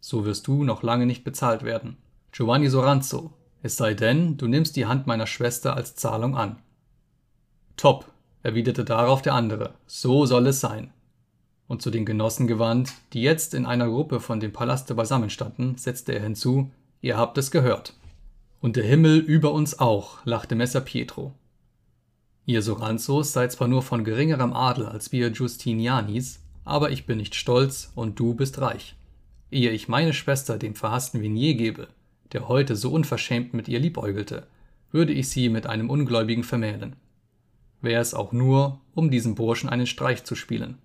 so 0.00 0.24
wirst 0.24 0.46
du 0.46 0.64
noch 0.64 0.82
lange 0.82 1.06
nicht 1.06 1.24
bezahlt 1.24 1.62
werden. 1.62 1.96
Giovanni 2.32 2.68
Soranzo, 2.68 3.32
es 3.62 3.76
sei 3.76 3.94
denn, 3.94 4.36
du 4.36 4.46
nimmst 4.46 4.76
die 4.76 4.86
Hand 4.86 5.06
meiner 5.06 5.26
Schwester 5.26 5.74
als 5.74 5.94
Zahlung 5.94 6.36
an. 6.36 6.58
Top, 7.76 8.10
erwiderte 8.42 8.84
darauf 8.84 9.22
der 9.22 9.34
andere, 9.34 9.74
so 9.86 10.26
soll 10.26 10.48
es 10.48 10.60
sein. 10.60 10.92
und 11.68 11.82
zu 11.82 11.90
den 11.90 12.06
Genossen 12.06 12.46
gewandt, 12.46 12.94
die 13.12 13.22
jetzt 13.22 13.54
in 13.54 13.66
einer 13.66 13.86
Gruppe 13.86 14.20
von 14.20 14.40
dem 14.40 14.52
Palaste 14.52 14.94
beisammenstanden, 14.94 15.76
setzte 15.76 16.12
er 16.12 16.22
hinzu: 16.22 16.70
Ihr 17.00 17.16
habt 17.16 17.38
es 17.38 17.50
gehört. 17.50 17.94
Und 18.60 18.76
der 18.76 18.84
Himmel 18.84 19.18
über 19.18 19.52
uns 19.52 19.78
auch, 19.78 20.18
lachte 20.24 20.56
Messer 20.56 20.80
Pietro. 20.80 21.32
Ihr 22.44 22.60
Soranzos 22.62 23.32
seid 23.32 23.52
zwar 23.52 23.68
nur 23.68 23.82
von 23.82 24.02
geringerem 24.02 24.52
Adel 24.52 24.86
als 24.86 25.12
wir 25.12 25.30
Justinianis, 25.30 26.40
aber 26.64 26.90
ich 26.90 27.06
bin 27.06 27.18
nicht 27.18 27.34
stolz 27.34 27.92
und 27.94 28.18
du 28.18 28.34
bist 28.34 28.60
reich. 28.60 28.96
Ehe 29.50 29.70
ich 29.70 29.86
meine 29.86 30.12
Schwester 30.12 30.58
dem 30.58 30.74
verhassten 30.74 31.22
Vignier 31.22 31.54
gebe, 31.54 31.88
der 32.32 32.48
heute 32.48 32.74
so 32.74 32.90
unverschämt 32.90 33.54
mit 33.54 33.68
ihr 33.68 33.78
liebäugelte, 33.78 34.46
würde 34.90 35.12
ich 35.12 35.28
sie 35.28 35.50
mit 35.50 35.66
einem 35.66 35.88
Ungläubigen 35.88 36.42
vermählen. 36.42 36.96
Wär 37.80 38.00
es 38.00 38.12
auch 38.12 38.32
nur, 38.32 38.80
um 38.94 39.10
diesem 39.10 39.36
Burschen 39.36 39.68
einen 39.68 39.86
Streich 39.86 40.24
zu 40.24 40.34
spielen. 40.34 40.78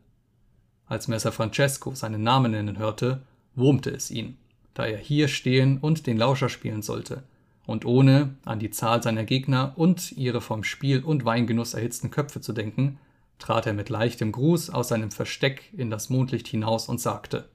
Als 0.86 1.08
Messer 1.08 1.32
Francesco 1.32 1.96
seinen 1.96 2.22
Namen 2.22 2.52
nennen 2.52 2.78
hörte, 2.78 3.24
wurmte 3.56 3.90
es 3.90 4.12
ihn, 4.12 4.38
da 4.76 4.86
er 4.86 4.98
hier 4.98 5.28
stehen 5.28 5.80
und 5.80 6.06
den 6.06 6.18
Lauscher 6.18 6.50
spielen 6.50 6.82
sollte, 6.82 7.24
und 7.66 7.86
ohne 7.86 8.36
an 8.46 8.60
die 8.60 8.72
Zahl 8.72 9.02
seiner 9.02 9.24
Gegner 9.24 9.74
und 9.76 10.12
ihre 10.14 10.42
vom 10.42 10.64
Spiel 10.64 11.04
und 11.04 11.26
Weingenuss 11.26 11.74
erhitzten 11.74 12.12
Köpfe 12.12 12.42
zu 12.42 12.54
denken, 12.54 13.00
trat 13.40 13.66
er 13.66 13.74
mit 13.74 13.90
leichtem 13.90 14.32
Gruß 14.32 14.70
aus 14.70 14.90
seinem 14.90 15.12
Versteck 15.12 15.74
in 15.74 15.90
das 15.90 16.10
Mondlicht 16.10 16.48
hinaus 16.48 16.88
und 16.88 17.00
sagte 17.00 17.50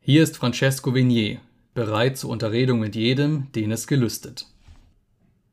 Hier 0.00 0.22
ist 0.22 0.36
Francesco 0.36 0.94
Vignier, 0.94 1.40
bereit 1.74 2.16
zur 2.16 2.30
Unterredung 2.30 2.80
mit 2.80 2.94
jedem, 2.94 3.52
den 3.52 3.70
es 3.70 3.86
gelüstet. 3.86 4.46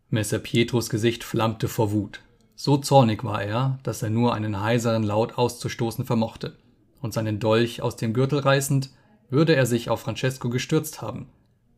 Messer 0.10 0.39
Pietros 0.39 0.89
Gesicht 0.89 1.24
flammte 1.24 1.68
vor 1.68 1.92
Wut. 1.92 2.22
So 2.56 2.77
zornig 2.77 3.24
war 3.24 3.44
er, 3.44 3.80
dass 3.84 4.03
er 4.03 4.12
nur 4.12 4.34
einen 4.34 4.62
heiseren 4.62 5.03
Laut 5.03 5.38
auszustoßen 5.38 6.06
vermochte, 6.06 6.56
und 7.01 7.13
seinen 7.13 7.39
Dolch 7.39 7.82
aus 7.82 7.96
dem 7.96 8.13
Gürtel 8.13 8.39
reißend, 8.39 8.92
würde 9.30 9.56
er 9.56 9.65
sich 9.65 9.89
auf 9.89 10.01
Francesco 10.01 10.50
gestürzt 10.50 11.01
haben, 11.01 11.27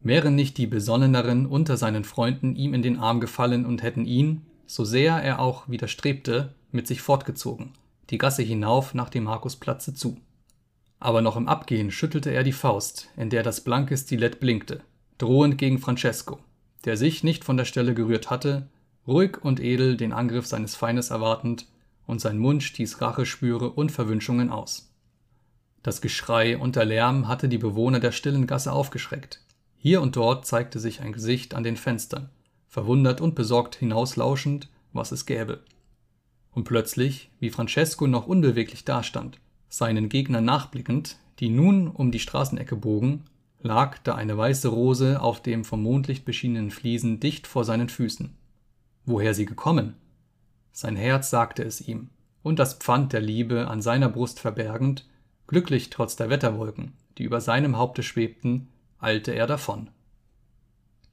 wären 0.06 0.36
nicht 0.36 0.60
die 0.60 0.68
Besonneneren 0.68 1.48
unter 1.48 1.78
seinen 1.78 2.04
Freunden 2.04 2.56
ihm 2.56 2.76
in 2.76 2.84
den 2.84 3.00
Arm 3.00 3.20
gefallen 3.20 3.66
und 3.66 3.82
hätten 3.82 4.06
ihn, 4.06 4.44
so 4.68 4.86
sehr 4.86 5.16
er 5.16 5.40
auch 5.40 5.68
widerstrebte, 5.68 6.54
mit 6.72 6.86
sich 6.86 7.02
fortgezogen, 7.02 7.72
die 8.12 8.20
Gasse 8.20 8.44
hinauf 8.44 8.94
nach 8.94 9.10
dem 9.10 9.24
Markusplatze 9.24 9.96
zu. 9.96 10.18
Aber 11.00 11.24
noch 11.24 11.36
im 11.38 11.48
Abgehen 11.48 11.90
schüttelte 11.90 12.30
er 12.30 12.44
die 12.44 12.52
Faust, 12.52 13.10
in 13.18 13.32
der 13.32 13.42
das 13.42 13.62
blanke 13.62 13.98
Stilett 13.98 14.40
blinkte, 14.40 14.82
drohend 15.18 15.58
gegen 15.58 15.80
Francesco, 15.80 16.38
der 16.86 16.98
sich 16.98 17.24
nicht 17.24 17.44
von 17.44 17.58
der 17.58 17.66
Stelle 17.66 17.96
gerührt 17.96 18.30
hatte, 18.30 18.68
ruhig 19.08 19.44
und 19.44 19.60
edel 19.60 19.98
den 19.98 20.14
Angriff 20.14 20.46
seines 20.46 20.76
Feindes 20.76 21.10
erwartend, 21.10 21.66
und 22.06 22.22
sein 22.22 22.38
Mund 22.38 22.62
stieß 22.62 23.02
Racheschwüre 23.02 23.72
und 23.72 23.92
Verwünschungen 23.92 24.52
aus. 24.52 24.92
Das 25.82 26.02
Geschrei 26.02 26.60
und 26.60 26.76
der 26.76 26.86
Lärm 26.86 27.28
hatte 27.28 27.50
die 27.50 27.58
Bewohner 27.58 28.00
der 28.00 28.12
stillen 28.12 28.46
Gasse 28.46 28.72
aufgeschreckt. 28.72 29.42
Hier 29.86 30.02
und 30.02 30.16
dort 30.16 30.48
zeigte 30.48 30.80
sich 30.80 31.02
ein 31.02 31.14
Gesicht 31.14 31.54
an 31.54 31.62
den 31.62 31.78
Fenstern, 31.78 32.30
verwundert 32.68 33.22
und 33.22 33.36
besorgt 33.36 33.76
hinauslauschend, 33.76 34.68
was 34.94 35.12
es 35.12 35.28
gäbe. 35.28 35.60
Und 36.54 36.64
plötzlich, 36.64 37.30
wie 37.40 37.52
Francesco 37.52 38.08
noch 38.08 38.26
unbeweglich 38.26 38.84
dastand, 38.84 39.38
seinen 39.70 40.10
Gegnern 40.10 40.44
nachblickend, 40.44 41.20
die 41.38 41.50
nun 41.50 41.88
um 41.88 42.10
die 42.10 42.18
Straßenecke 42.18 42.76
bogen, 42.76 43.26
lag 43.62 44.00
da 44.00 44.16
eine 44.16 44.36
weiße 44.36 44.70
Rose 44.70 45.22
auf 45.22 45.44
dem 45.44 45.64
vom 45.64 45.84
Mondlicht 45.84 46.26
beschienenen 46.26 46.72
Fliesen 46.72 47.20
dicht 47.20 47.46
vor 47.46 47.64
seinen 47.64 47.90
Füßen. 47.90 48.36
Woher 49.06 49.36
sie 49.36 49.46
gekommen? 49.46 49.94
Sein 50.72 50.96
Herz 50.96 51.30
sagte 51.30 51.62
es 51.62 51.80
ihm, 51.80 52.10
und 52.42 52.58
das 52.58 52.74
Pfand 52.74 53.14
der 53.14 53.22
Liebe 53.22 53.68
an 53.68 53.84
seiner 53.84 54.10
Brust 54.10 54.40
verbergend, 54.40 55.08
glücklich 55.46 55.92
trotz 55.92 56.16
der 56.16 56.32
Wetterwolken, 56.32 56.94
die 57.20 57.24
über 57.24 57.40
seinem 57.40 57.78
Haupte 57.78 58.02
schwebten, 58.02 58.70
eilte 59.06 59.32
er 59.34 59.46
davon. 59.46 59.90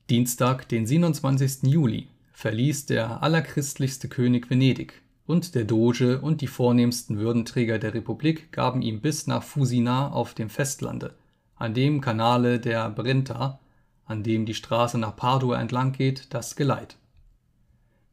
Dienstag, 0.09 0.67
den 0.69 0.87
27. 0.87 1.65
Juli, 1.65 2.09
verließ 2.33 2.87
der 2.87 3.23
allerchristlichste 3.23 4.09
König 4.09 4.49
Venedig, 4.49 5.03
und 5.27 5.55
der 5.55 5.65
Doge 5.65 6.21
und 6.21 6.41
die 6.41 6.47
vornehmsten 6.47 7.19
Würdenträger 7.19 7.79
der 7.79 7.95
Republik 7.95 8.51
gaben 8.51 8.83
ihm 8.83 9.01
bis 9.01 9.27
nach 9.27 9.43
Fusina 9.43 10.11
auf 10.11 10.35
dem 10.35 10.49
Festlande, 10.49 11.15
an 11.57 11.75
dem 11.75 12.01
Kanale 12.01 12.59
der 12.59 12.89
Brenta, 12.91 13.61
an 14.07 14.23
dem 14.23 14.47
die 14.47 14.55
Straße 14.55 14.99
nach 14.99 15.15
Padua 15.15 15.61
entlang 15.61 15.93
geht, 15.93 16.35
das 16.35 16.57
Geleit. 16.57 16.97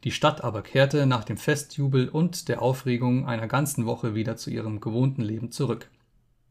Die 0.03 0.11
Stadt 0.11 0.43
aber 0.43 0.61
kehrte 0.61 1.05
nach 1.05 1.23
dem 1.23 1.37
Festjubel 1.37 2.09
und 2.09 2.47
der 2.49 2.61
Aufregung 2.61 3.27
einer 3.27 3.47
ganzen 3.47 3.85
Woche 3.85 4.13
wieder 4.13 4.35
zu 4.35 4.49
ihrem 4.49 4.81
gewohnten 4.81 5.21
Leben 5.21 5.51
zurück. 5.51 5.89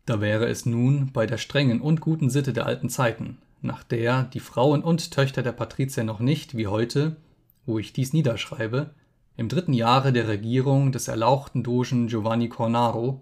Da 0.09 0.23
wäre 0.23 0.47
es 0.47 0.65
nun 0.65 1.13
bei 1.13 1.27
der 1.27 1.37
strengen 1.37 1.83
und 1.83 2.01
guten 2.01 2.31
Sitte 2.31 2.55
der 2.55 2.65
alten 2.65 2.89
Zeiten, 2.89 3.37
nach 3.61 3.83
der 3.83 4.23
die 4.23 4.41
Frauen 4.41 4.83
und 4.83 5.11
Töchter 5.11 5.43
der 5.43 5.53
Patrizier 5.53 6.03
noch 6.03 6.19
nicht, 6.19 6.57
wie 6.57 6.67
heute, 6.67 7.17
wo 7.67 7.79
ich 7.79 7.93
dies 7.93 8.15
niederschreibe, 8.15 8.89
im 9.37 9.51
dritten 9.51 9.75
Jahre 9.75 10.15
der 10.15 10.27
Regierung 10.27 10.93
des 10.93 11.09
erlauchten 11.09 11.63
Dogen 11.63 12.07
Giovanni 12.07 12.49
Cornaro, 12.49 13.21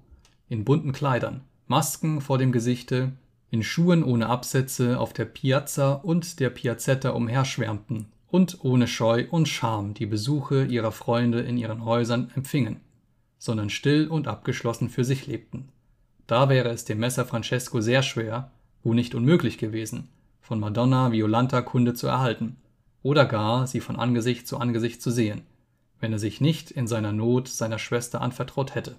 in 0.49 0.65
bunten 0.65 0.93
Kleidern, 0.93 1.41
Masken 1.67 2.21
vor 2.21 2.39
dem 2.39 2.53
Gesichte, 2.53 3.11
in 3.51 3.65
Schuhen 3.65 4.05
ohne 4.05 4.29
Absätze 4.29 5.01
auf 5.01 5.13
der 5.13 5.25
Piazza 5.25 5.93
und 5.95 6.39
der 6.39 6.51
Piazzetta 6.51 7.11
umherschwärmten 7.11 8.13
und 8.29 8.65
ohne 8.65 8.87
Scheu 8.87 9.27
und 9.29 9.49
Scham 9.49 9.93
die 9.93 10.07
Besuche 10.07 10.65
ihrer 10.65 10.93
Freunde 10.93 11.41
in 11.41 11.57
ihren 11.57 11.85
Häusern 11.85 12.31
empfingen, 12.37 12.77
sondern 13.39 13.71
still 13.71 14.07
und 14.07 14.29
abgeschlossen 14.29 14.89
für 14.89 15.05
sich 15.05 15.27
lebten. 15.27 15.73
Da 16.27 16.49
wäre 16.49 16.71
es 16.71 16.85
dem 16.85 16.99
Messer 16.99 17.25
Francesco 17.25 17.81
sehr 17.81 18.03
schwer, 18.03 18.51
wo 18.83 18.95
nicht 18.95 19.15
unmöglich 19.15 19.59
gewesen, 19.59 20.09
von 20.41 20.59
Madonna 20.59 21.13
Violanta 21.13 21.63
Kunde 21.63 21.95
zu 21.95 22.07
erhalten 22.07 22.57
oder 23.03 23.25
gar 23.25 23.67
sie 23.67 23.81
von 23.81 23.97
Angesicht 23.97 24.49
zu 24.49 24.59
Angesicht 24.59 25.01
zu 25.01 25.11
sehen, 25.11 25.43
wenn 26.01 26.13
er 26.13 26.19
sich 26.19 26.41
nicht 26.41 26.73
in 26.73 26.89
seiner 26.89 27.13
Not 27.13 27.49
seiner 27.49 27.79
Schwester 27.79 28.21
anvertraut 28.21 28.75
hätte. 28.75 28.97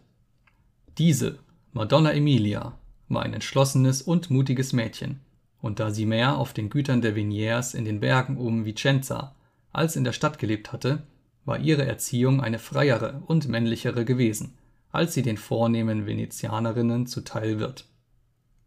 Diese, 0.98 1.40
Madonna 1.74 2.12
Emilia, 2.14 2.74
war 3.10 3.24
ein 3.24 3.34
entschlossenes 3.34 4.02
und 4.02 4.30
mutiges 4.30 4.72
Mädchen, 4.72 5.20
und 5.62 5.80
da 5.80 5.92
sie 5.92 6.06
mehr 6.06 6.38
auf 6.38 6.54
den 6.54 6.70
Gütern 6.70 7.02
der 7.02 7.16
Vigniers 7.16 7.74
in 7.74 7.84
den 7.84 8.00
Bergen 8.00 8.38
um 8.38 8.66
Vicenza 8.66 9.36
als 9.74 9.96
in 9.96 10.04
der 10.04 10.14
Stadt 10.14 10.40
gelebt 10.40 10.72
hatte, 10.72 11.04
war 11.44 11.60
ihre 11.60 11.86
Erziehung 11.86 12.42
eine 12.42 12.60
freiere 12.60 13.22
und 13.28 13.48
männlichere 13.48 14.06
gewesen 14.06 14.54
als 14.92 15.14
sie 15.14 15.22
den 15.22 15.38
vornehmen 15.38 16.06
Venezianerinnen 16.06 17.08
zuteil 17.08 17.60
wird. 17.60 17.86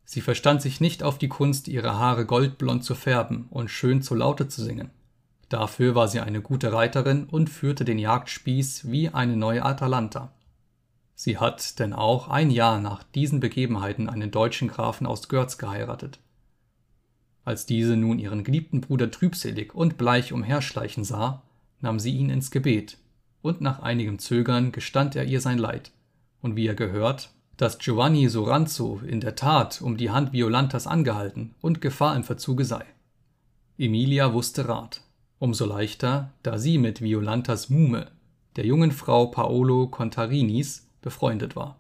Sie 0.04 0.20
verstand 0.20 0.60
sich 0.60 0.80
nicht 0.80 1.02
auf 1.02 1.18
die 1.18 1.28
Kunst, 1.28 1.68
ihre 1.68 1.96
Haare 1.96 2.26
goldblond 2.26 2.84
zu 2.84 2.94
färben 2.94 3.46
und 3.50 3.70
schön 3.70 4.02
zu 4.02 4.14
Laute 4.14 4.48
zu 4.48 4.62
singen. 4.62 4.90
Dafür 5.48 5.94
war 5.94 6.08
sie 6.08 6.20
eine 6.20 6.42
gute 6.42 6.72
Reiterin 6.72 7.26
und 7.26 7.48
führte 7.48 7.84
den 7.84 7.98
Jagdspieß 7.98 8.90
wie 8.90 9.08
eine 9.10 9.36
neue 9.36 9.64
Atalanta. 9.64 10.32
Sie 11.14 11.38
hat 11.38 11.78
denn 11.78 11.92
auch 11.92 12.28
ein 12.28 12.50
Jahr 12.50 12.80
nach 12.80 13.02
diesen 13.02 13.40
Begebenheiten 13.40 14.08
einen 14.08 14.30
deutschen 14.30 14.68
Grafen 14.68 15.06
aus 15.06 15.28
Görz 15.28 15.58
geheiratet. 15.58 16.18
Als 17.44 17.66
diese 17.66 17.96
nun 17.96 18.18
ihren 18.18 18.42
geliebten 18.42 18.80
Bruder 18.80 19.10
trübselig 19.10 19.74
und 19.74 19.96
bleich 19.96 20.32
umherschleichen 20.32 21.04
sah, 21.04 21.42
nahm 21.80 21.98
sie 21.98 22.16
ihn 22.16 22.30
ins 22.30 22.50
Gebet, 22.50 22.98
und 23.42 23.60
nach 23.60 23.80
einigem 23.80 24.18
Zögern 24.18 24.72
gestand 24.72 25.14
er 25.14 25.24
ihr 25.24 25.40
sein 25.40 25.58
Leid 25.58 25.92
und 26.42 26.56
wie 26.56 26.66
er 26.66 26.74
gehört, 26.74 27.30
dass 27.56 27.78
Giovanni 27.78 28.28
Soranzo 28.28 29.00
in 29.06 29.20
der 29.20 29.34
Tat 29.34 29.82
um 29.82 29.96
die 29.96 30.10
Hand 30.10 30.32
Violantas 30.32 30.86
angehalten 30.86 31.54
und 31.60 31.80
Gefahr 31.80 32.16
im 32.16 32.24
Verzuge 32.24 32.64
sei. 32.64 32.84
Emilia 33.76 34.32
wusste 34.32 34.66
Rat, 34.68 35.02
umso 35.38 35.66
leichter, 35.66 36.32
da 36.42 36.58
sie 36.58 36.78
mit 36.78 37.02
Violantas 37.02 37.68
Muhme, 37.68 38.06
der 38.56 38.64
jungen 38.64 38.92
Frau 38.92 39.26
Paolo 39.26 39.88
Contarinis, 39.88 40.86
befreundet 41.02 41.56
war. 41.56 41.78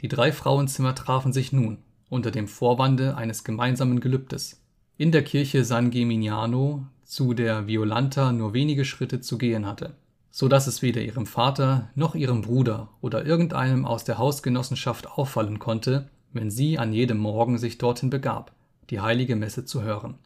Die 0.00 0.08
drei 0.08 0.32
Frauenzimmer 0.32 0.94
trafen 0.94 1.32
sich 1.32 1.52
nun, 1.52 1.78
unter 2.10 2.30
dem 2.30 2.46
Vorwande 2.46 3.16
eines 3.16 3.44
gemeinsamen 3.44 4.00
Gelübdes, 4.00 4.60
in 4.98 5.12
der 5.12 5.24
Kirche 5.24 5.64
San 5.64 5.90
Gemignano, 5.90 6.86
zu 7.04 7.32
der 7.32 7.66
Violanta 7.66 8.32
nur 8.32 8.52
wenige 8.52 8.84
Schritte 8.84 9.20
zu 9.20 9.38
gehen 9.38 9.66
hatte 9.66 9.94
so 10.36 10.48
dass 10.48 10.66
es 10.66 10.82
weder 10.82 11.00
ihrem 11.00 11.26
Vater 11.26 11.90
noch 11.94 12.16
ihrem 12.16 12.42
Bruder 12.42 12.88
oder 13.00 13.24
irgendeinem 13.24 13.84
aus 13.84 14.02
der 14.02 14.18
Hausgenossenschaft 14.18 15.06
auffallen 15.06 15.60
konnte, 15.60 16.10
wenn 16.32 16.50
sie 16.50 16.76
an 16.76 16.92
jedem 16.92 17.18
Morgen 17.18 17.56
sich 17.56 17.78
dorthin 17.78 18.10
begab, 18.10 18.50
die 18.90 18.98
heilige 19.00 19.36
Messe 19.36 19.64
zu 19.64 19.82
hören. 19.82 20.16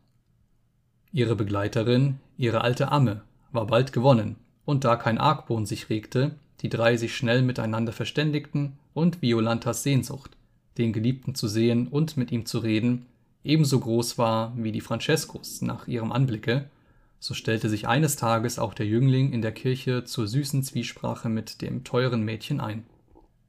Ihre 1.12 1.36
Begleiterin, 1.36 2.20
ihre 2.38 2.62
alte 2.62 2.90
Amme, 2.90 3.20
war 3.52 3.66
bald 3.66 3.92
gewonnen, 3.92 4.36
und 4.64 4.84
da 4.84 4.96
kein 4.96 5.18
Argwohn 5.18 5.66
sich 5.66 5.90
regte, 5.90 6.36
die 6.62 6.70
drei 6.70 6.96
sich 6.96 7.14
schnell 7.14 7.42
miteinander 7.42 7.92
verständigten 7.92 8.78
und 8.94 9.20
Violantas 9.20 9.82
Sehnsucht, 9.82 10.38
den 10.78 10.94
Geliebten 10.94 11.34
zu 11.34 11.48
sehen 11.48 11.86
und 11.86 12.16
mit 12.16 12.32
ihm 12.32 12.46
zu 12.46 12.60
reden, 12.60 13.04
ebenso 13.44 13.78
groß 13.78 14.16
war 14.16 14.54
wie 14.56 14.72
die 14.72 14.80
Francescos 14.80 15.60
nach 15.60 15.86
ihrem 15.86 16.12
Anblicke, 16.12 16.70
so 17.20 17.34
stellte 17.34 17.68
sich 17.68 17.88
eines 17.88 18.16
Tages 18.16 18.58
auch 18.58 18.74
der 18.74 18.86
Jüngling 18.86 19.32
in 19.32 19.42
der 19.42 19.52
Kirche 19.52 20.04
zur 20.04 20.26
süßen 20.26 20.62
Zwiesprache 20.62 21.28
mit 21.28 21.62
dem 21.62 21.84
teuren 21.84 22.22
Mädchen 22.22 22.60
ein. 22.60 22.84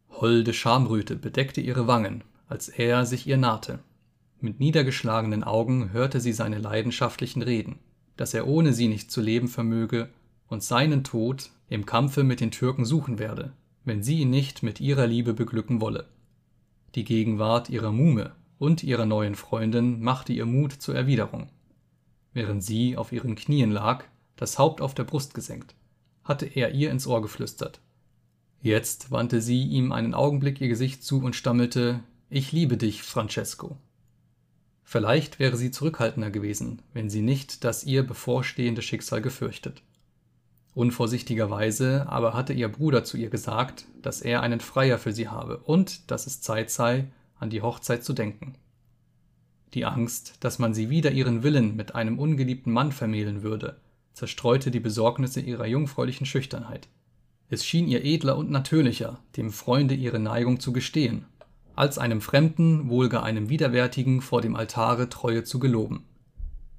Holde 0.10 0.54
Schamröte 0.54 1.16
bedeckte 1.16 1.62
ihre 1.62 1.88
Wangen, 1.88 2.24
als 2.48 2.68
er 2.68 3.06
sich 3.06 3.28
ihr 3.28 3.38
nahte. 3.38 3.80
Mit 4.42 4.60
niedergeschlagenen 4.60 5.44
Augen 5.44 5.92
hörte 5.92 6.20
sie 6.20 6.34
seine 6.34 6.58
leidenschaftlichen 6.58 7.42
Reden, 7.42 7.80
dass 8.18 8.34
er 8.34 8.48
ohne 8.48 8.74
sie 8.74 8.88
nicht 8.88 9.12
zu 9.12 9.22
leben 9.22 9.48
vermöge 9.48 10.10
und 10.48 10.64
seinen 10.64 11.04
Tod 11.04 11.52
im 11.70 11.86
Kampfe 11.86 12.24
mit 12.24 12.40
den 12.40 12.52
Türken 12.52 12.86
suchen 12.86 13.20
werde, 13.20 13.54
wenn 13.86 14.02
sie 14.02 14.20
ihn 14.20 14.32
nicht 14.32 14.64
mit 14.64 14.82
ihrer 14.82 15.08
Liebe 15.08 15.34
beglücken 15.34 15.80
wolle. 15.80 16.08
Die 16.96 17.04
Gegenwart 17.04 17.70
ihrer 17.70 17.92
Muhme 17.92 18.32
und 18.58 18.84
ihrer 18.84 19.06
neuen 19.06 19.36
Freundin 19.36 20.02
machte 20.02 20.34
ihr 20.34 20.46
Mut 20.46 20.74
zur 20.74 20.96
Erwiderung. 20.96 21.50
Während 22.34 22.64
sie 22.64 22.98
auf 22.98 23.12
ihren 23.12 23.36
Knien 23.36 23.72
lag, 23.72 24.06
das 24.36 24.58
Haupt 24.58 24.82
auf 24.82 24.94
der 24.94 25.04
Brust 25.04 25.34
gesenkt, 25.34 25.76
hatte 26.24 26.46
er 26.46 26.72
ihr 26.72 26.92
ins 26.92 27.08
Ohr 27.08 27.22
geflüstert. 27.22 27.80
Jetzt 28.62 29.12
wandte 29.12 29.42
sie 29.42 29.64
ihm 29.64 29.92
einen 29.92 30.14
Augenblick 30.14 30.60
ihr 30.62 30.68
Gesicht 30.68 31.04
zu 31.04 31.22
und 31.22 31.36
stammelte 31.36 32.02
Ich 32.30 32.52
liebe 32.52 32.78
dich, 32.78 33.04
Francesco. 33.04 33.78
Vielleicht 34.84 35.40
wäre 35.40 35.56
sie 35.56 35.72
zurückhaltender 35.72 36.32
gewesen, 36.32 36.82
wenn 36.94 37.10
sie 37.10 37.22
nicht 37.22 37.64
das 37.64 37.84
ihr 37.84 38.06
bevorstehende 38.06 38.82
Schicksal 38.82 39.22
gefürchtet. 39.22 39.82
Unvorsichtigerweise 40.74 42.08
aber 42.10 42.34
hatte 42.34 42.54
ihr 42.54 42.70
Bruder 42.70 43.04
zu 43.04 43.18
ihr 43.18 43.30
gesagt, 43.30 43.86
dass 44.02 44.22
er 44.22 44.42
einen 44.42 44.60
Freier 44.60 44.98
für 44.98 45.14
sie 45.14 45.28
habe 45.28 45.58
und 45.58 46.10
dass 46.12 46.28
es 46.28 46.42
Zeit 46.42 46.72
sei, 46.72 47.08
an 47.38 47.50
die 47.50 47.62
Hochzeit 47.62 48.04
zu 48.04 48.14
denken. 48.14 48.56
Die 49.74 49.86
Angst, 49.86 50.36
dass 50.40 50.58
man 50.60 50.74
sie 50.74 50.90
wider 50.90 51.12
ihren 51.12 51.44
Willen 51.44 51.76
mit 51.76 51.96
einem 51.96 52.18
ungeliebten 52.18 52.74
Mann 52.74 52.92
vermählen 52.92 53.44
würde, 53.44 53.78
zerstreute 54.14 54.72
die 54.72 54.80
Besorgnisse 54.80 55.42
ihrer 55.42 55.68
jungfräulichen 55.68 56.26
Schüchternheit. 56.26 56.88
Es 57.50 57.66
schien 57.66 57.88
ihr 57.88 58.04
edler 58.04 58.38
und 58.38 58.52
natürlicher, 58.52 59.20
dem 59.38 59.52
Freunde 59.52 59.96
ihre 59.96 60.20
Neigung 60.20 60.60
zu 60.60 60.74
gestehen, 60.74 61.26
als 61.76 61.98
einem 61.98 62.22
Fremden, 62.22 62.90
wohl 62.90 63.10
gar 63.10 63.24
einem 63.24 63.50
Widerwärtigen 63.50 64.22
vor 64.22 64.42
dem 64.42 64.56
Altare 64.56 65.10
Treue 65.10 65.44
zu 65.44 65.60
geloben. 65.60 66.04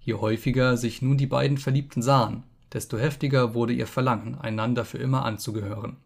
Je 0.01 0.15
häufiger 0.15 0.77
sich 0.77 1.03
nun 1.03 1.17
die 1.17 1.27
beiden 1.27 1.59
Verliebten 1.59 2.03
sahen, 2.03 2.45
desto 2.73 2.99
heftiger 2.99 3.55
wurde 3.55 3.73
ihr 3.73 3.87
Verlangen, 3.87 4.37
einander 4.37 4.85
für 4.85 4.99
immer 4.99 5.25
anzugehören. 5.25 5.97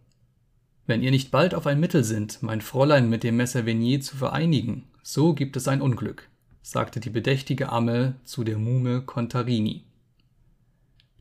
Wenn 0.86 1.02
ihr 1.02 1.10
nicht 1.10 1.30
bald 1.30 1.54
auf 1.54 1.66
ein 1.66 1.80
Mittel 1.80 2.04
sind, 2.04 2.42
mein 2.42 2.60
Fräulein 2.60 3.08
mit 3.08 3.22
dem 3.22 3.36
Messer 3.36 3.66
Venier 3.66 4.00
zu 4.00 4.16
vereinigen, 4.16 4.84
so 5.02 5.34
gibt 5.34 5.56
es 5.56 5.66
ein 5.68 5.80
Unglück, 5.80 6.28
sagte 6.66 6.98
die 6.98 7.10
bedächtige 7.10 7.68
Amme 7.68 8.14
zu 8.24 8.42
der 8.42 8.56
Muhme 8.56 9.02
Contarini. 9.02 9.84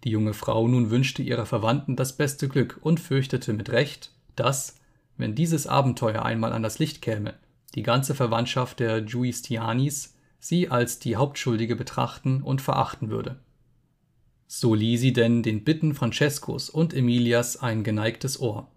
Die 0.05 0.09
junge 0.09 0.33
Frau 0.33 0.69
nun 0.69 0.89
wünschte 0.89 1.21
ihrer 1.21 1.45
Verwandten 1.45 1.97
das 1.97 2.15
beste 2.15 2.47
Glück 2.47 2.79
und 2.81 3.01
fürchtete 3.01 3.51
mit 3.51 3.69
Recht, 3.69 4.11
dass, 4.37 4.79
wenn 5.17 5.35
dieses 5.35 5.67
Abenteuer 5.67 6.23
einmal 6.23 6.53
an 6.53 6.63
das 6.63 6.79
Licht 6.79 7.01
käme, 7.01 7.33
die 7.75 7.83
ganze 7.83 8.15
Verwandtschaft 8.15 8.79
der 8.79 9.01
Giustianis 9.01 10.15
sie 10.39 10.69
als 10.69 10.99
die 10.99 11.17
Hauptschuldige 11.17 11.75
betrachten 11.75 12.41
und 12.41 12.61
verachten 12.61 13.09
würde. 13.09 13.37
So 14.47 14.73
lieh 14.73 14.95
sie 14.95 15.11
denn 15.11 15.43
den 15.43 15.65
Bitten 15.65 15.93
Francescos 15.93 16.69
und 16.69 16.93
Emilias 16.93 17.57
ein 17.57 17.83
geneigtes 17.83 18.39
Ohr. 18.39 18.71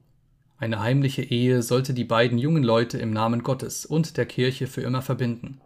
Eine 0.58 0.80
heimliche 0.80 1.23
Ehe 1.23 1.62
sollte 1.62 1.94
die 1.94 2.04
beiden 2.04 2.38
jungen 2.38 2.64
Leute 2.64 2.99
im 2.99 3.12
Namen 3.12 3.44
Gottes 3.44 3.87
und 3.87 4.16
der 4.16 4.26
Kirche 4.26 4.66
für 4.66 4.80
immer 4.80 5.02
verbinden. 5.02 5.61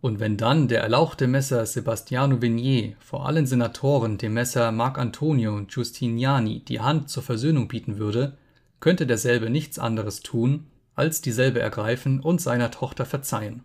Und 0.00 0.18
wenn 0.18 0.38
dann 0.38 0.68
der 0.68 0.80
erlauchte 0.80 1.26
Messer 1.26 1.66
Sebastiano 1.66 2.40
Vignier 2.40 2.94
vor 3.00 3.26
allen 3.26 3.46
Senatoren 3.46 4.16
dem 4.16 4.32
Messer 4.32 4.72
Marc 4.72 4.98
Antonio 4.98 5.62
Giustiniani 5.66 6.60
die 6.60 6.80
Hand 6.80 7.10
zur 7.10 7.22
Versöhnung 7.22 7.68
bieten 7.68 7.98
würde, 7.98 8.38
könnte 8.80 9.06
derselbe 9.06 9.50
nichts 9.50 9.78
anderes 9.78 10.20
tun, 10.20 10.66
als 10.94 11.20
dieselbe 11.20 11.60
ergreifen 11.60 12.20
und 12.20 12.40
seiner 12.40 12.70
Tochter 12.70 13.04
verzeihen. 13.04 13.62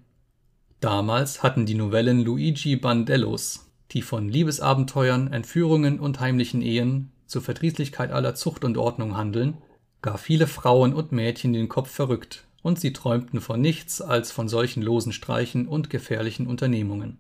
Damals 0.81 1.41
hatten 1.41 1.65
die 1.65 1.73
Novellen 1.73 2.19
Luigi 2.19 2.75
Bandellos, 2.75 3.71
die 3.91 4.01
von 4.01 4.27
Liebesabenteuern, 4.27 5.31
Entführungen 5.31 5.99
und 6.01 6.19
heimlichen 6.19 6.61
Ehen 6.61 7.11
zur 7.27 7.41
Verdrießlichkeit 7.41 8.11
aller 8.11 8.35
Zucht 8.35 8.65
und 8.65 8.77
Ordnung 8.77 9.15
handeln, 9.15 9.57
gar 10.01 10.17
viele 10.17 10.47
Frauen 10.47 10.93
und 10.93 11.13
Mädchen 11.13 11.53
den 11.53 11.69
Kopf 11.69 11.89
verrückt 11.89 12.45
und 12.65 12.79
sie 12.79 12.93
träumten 12.93 13.41
von 13.41 13.61
nichts 13.61 14.01
als 14.01 14.31
von 14.31 14.49
solchen 14.49 14.81
losen 14.81 15.13
Streichen 15.13 15.67
und 15.67 15.91
gefährlichen 15.91 16.47
Unternehmungen. 16.47 17.19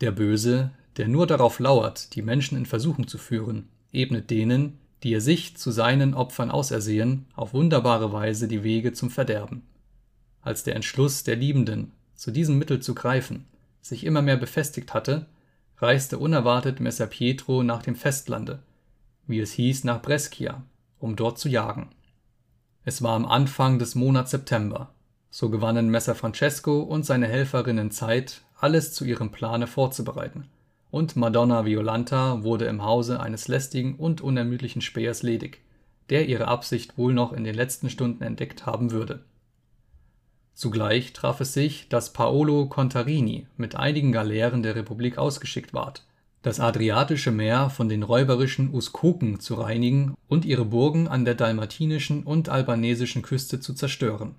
Der 0.00 0.12
Böse, 0.12 0.70
der 0.96 1.08
nur 1.08 1.26
darauf 1.26 1.58
lauert, 1.58 2.14
die 2.14 2.22
Menschen 2.22 2.56
in 2.56 2.64
Versuchung 2.64 3.08
zu 3.08 3.18
führen, 3.18 3.68
ebnet 3.90 4.30
denen, 4.30 4.78
die 5.02 5.12
er 5.12 5.20
sich 5.20 5.56
zu 5.56 5.72
seinen 5.72 6.14
Opfern 6.14 6.52
ausersehen, 6.52 7.26
auf 7.34 7.52
wunderbare 7.52 8.12
Weise 8.12 8.46
die 8.46 8.62
Wege 8.62 8.92
zum 8.92 9.10
Verderben. 9.10 9.62
Als 10.42 10.62
der 10.62 10.76
Entschluss 10.76 11.24
der 11.24 11.34
Liebenden, 11.34 11.90
zu 12.14 12.30
diesem 12.30 12.56
Mittel 12.56 12.78
zu 12.78 12.94
greifen, 12.94 13.46
sich 13.80 14.04
immer 14.04 14.22
mehr 14.22 14.36
befestigt 14.36 14.94
hatte, 14.94 15.26
reiste 15.78 16.20
unerwartet 16.20 16.78
Messer 16.78 17.08
Pietro 17.08 17.64
nach 17.64 17.82
dem 17.82 17.96
Festlande, 17.96 18.60
wie 19.26 19.40
es 19.40 19.50
hieß 19.50 19.82
nach 19.82 20.00
Brescia, 20.00 20.62
um 21.00 21.16
dort 21.16 21.40
zu 21.40 21.48
jagen. 21.48 21.90
Es 22.82 23.02
war 23.02 23.12
am 23.12 23.26
Anfang 23.26 23.78
des 23.78 23.94
Monats 23.94 24.30
September. 24.30 24.88
So 25.30 25.50
gewannen 25.50 25.90
Messer 25.90 26.14
Francesco 26.14 26.80
und 26.80 27.04
seine 27.04 27.28
Helferinnen 27.28 27.90
Zeit, 27.90 28.40
alles 28.58 28.94
zu 28.94 29.04
ihrem 29.04 29.30
Plane 29.30 29.66
vorzubereiten, 29.66 30.48
und 30.90 31.14
Madonna 31.14 31.66
Violanta 31.66 32.42
wurde 32.42 32.64
im 32.64 32.82
Hause 32.82 33.20
eines 33.20 33.48
lästigen 33.48 33.96
und 33.96 34.22
unermüdlichen 34.22 34.80
Spähers 34.80 35.22
ledig, 35.22 35.60
der 36.08 36.26
ihre 36.26 36.48
Absicht 36.48 36.96
wohl 36.96 37.12
noch 37.12 37.32
in 37.34 37.44
den 37.44 37.54
letzten 37.54 37.90
Stunden 37.90 38.24
entdeckt 38.24 38.64
haben 38.64 38.90
würde. 38.90 39.20
Zugleich 40.54 41.12
traf 41.12 41.40
es 41.40 41.52
sich, 41.52 41.88
dass 41.90 42.12
Paolo 42.12 42.66
Contarini 42.66 43.46
mit 43.56 43.76
einigen 43.76 44.10
Galeeren 44.10 44.62
der 44.62 44.74
Republik 44.74 45.18
ausgeschickt 45.18 45.74
ward 45.74 46.02
das 46.42 46.58
Adriatische 46.58 47.30
Meer 47.30 47.68
von 47.68 47.90
den 47.90 48.02
räuberischen 48.02 48.72
Uskoken 48.72 49.40
zu 49.40 49.54
reinigen 49.54 50.14
und 50.26 50.46
ihre 50.46 50.64
Burgen 50.64 51.06
an 51.06 51.26
der 51.26 51.34
dalmatinischen 51.34 52.22
und 52.22 52.48
albanesischen 52.48 53.20
Küste 53.20 53.60
zu 53.60 53.74
zerstören. 53.74 54.36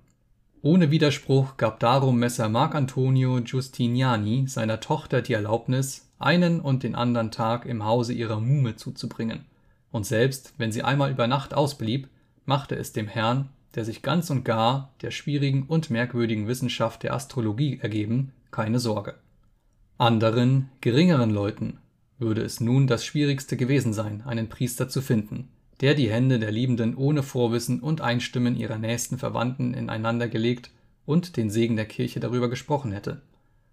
Ohne 0.62 0.90
Widerspruch 0.90 1.56
gab 1.56 1.78
darum 1.80 2.18
Messer 2.18 2.48
Marcantonio 2.48 3.40
Giustiniani 3.40 4.46
seiner 4.48 4.80
Tochter 4.80 5.22
die 5.22 5.32
Erlaubnis, 5.32 6.08
einen 6.18 6.60
und 6.60 6.82
den 6.82 6.94
andern 6.94 7.30
Tag 7.30 7.66
im 7.66 7.84
Hause 7.84 8.12
ihrer 8.12 8.40
Muhme 8.40 8.76
zuzubringen, 8.76 9.44
und 9.90 10.06
selbst 10.06 10.54
wenn 10.58 10.72
sie 10.72 10.82
einmal 10.82 11.10
über 11.10 11.26
Nacht 11.26 11.54
ausblieb, 11.54 12.08
machte 12.46 12.76
es 12.76 12.92
dem 12.92 13.06
Herrn, 13.08 13.48
der 13.74 13.84
sich 13.84 14.02
ganz 14.02 14.30
und 14.30 14.44
gar 14.44 14.92
der 15.02 15.10
schwierigen 15.10 15.64
und 15.64 15.90
merkwürdigen 15.90 16.48
Wissenschaft 16.48 17.02
der 17.02 17.14
Astrologie 17.14 17.78
ergeben, 17.80 18.32
keine 18.50 18.80
Sorge. 18.80 19.14
Anderen, 19.98 20.68
geringeren 20.80 21.30
Leuten 21.30 21.78
würde 22.22 22.42
es 22.42 22.60
nun 22.60 22.86
das 22.86 23.04
Schwierigste 23.04 23.56
gewesen 23.56 23.92
sein, 23.92 24.22
einen 24.24 24.48
Priester 24.48 24.88
zu 24.88 25.02
finden, 25.02 25.48
der 25.80 25.94
die 25.94 26.10
Hände 26.10 26.38
der 26.38 26.52
Liebenden 26.52 26.96
ohne 26.96 27.22
Vorwissen 27.22 27.80
und 27.80 28.00
Einstimmen 28.00 28.56
ihrer 28.56 28.78
nächsten 28.78 29.18
Verwandten 29.18 29.74
ineinander 29.74 30.28
gelegt 30.28 30.70
und 31.04 31.36
den 31.36 31.50
Segen 31.50 31.76
der 31.76 31.86
Kirche 31.86 32.20
darüber 32.20 32.48
gesprochen 32.48 32.92
hätte. 32.92 33.20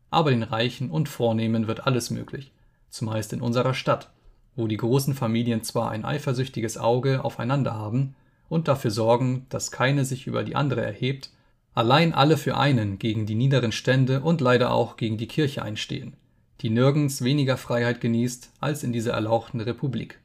Aber 0.10 0.32
den 0.32 0.44
Reichen 0.44 0.90
und 0.90 1.08
Vornehmen 1.08 1.68
wird 1.68 1.86
alles 1.86 2.10
möglich, 2.10 2.52
zumeist 2.90 3.32
in 3.32 3.42
unserer 3.42 3.76
Stadt, 3.76 4.12
wo 4.56 4.68
die 4.68 4.78
großen 4.78 5.14
Familien 5.14 5.64
zwar 5.64 5.92
ein 5.92 6.04
eifersüchtiges 6.04 6.78
Auge 6.78 7.24
aufeinander 7.24 7.76
haben 7.76 8.16
und 8.50 8.68
dafür 8.68 8.92
sorgen, 8.92 9.46
dass 9.50 9.72
keine 9.72 10.04
sich 10.04 10.26
über 10.26 10.44
die 10.44 10.56
andere 10.56 10.84
erhebt, 10.84 11.30
allein 11.76 12.14
alle 12.14 12.36
für 12.36 12.58
einen 12.58 12.98
gegen 12.98 13.28
die 13.28 13.36
niederen 13.36 13.72
Stände 13.72 14.22
und 14.22 14.42
leider 14.42 14.72
auch 14.72 14.98
gegen 14.98 15.18
die 15.18 15.28
Kirche 15.28 15.62
einstehen 15.62 16.14
die 16.62 16.70
nirgends 16.70 17.24
weniger 17.24 17.58
Freiheit 17.58 18.02
genießt 18.02 18.52
als 18.60 18.84
in 18.84 18.92
dieser 18.92 19.14
erlauchten 19.14 19.62
Republik. 19.62 20.20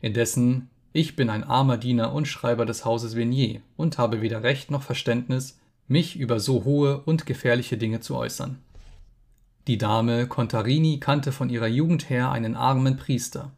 Indessen, 0.00 0.70
ich 0.92 1.16
bin 1.16 1.28
ein 1.28 1.44
armer 1.44 1.76
Diener 1.76 2.12
und 2.12 2.26
Schreiber 2.26 2.64
des 2.64 2.84
Hauses 2.84 3.16
Venier 3.16 3.60
und 3.76 3.98
habe 3.98 4.22
weder 4.22 4.42
Recht 4.42 4.70
noch 4.70 4.82
Verständnis, 4.82 5.58
mich 5.88 6.16
über 6.16 6.40
so 6.40 6.64
hohe 6.64 7.00
und 7.02 7.26
gefährliche 7.26 7.76
Dinge 7.76 8.00
zu 8.00 8.16
äußern. 8.16 8.58
Die 9.66 9.78
Dame 9.78 10.26
Contarini 10.26 10.98
kannte 11.00 11.32
von 11.32 11.50
ihrer 11.50 11.66
Jugend 11.66 12.08
her 12.08 12.30
einen 12.30 12.54
armen 12.54 12.96
Priester, 12.96 13.52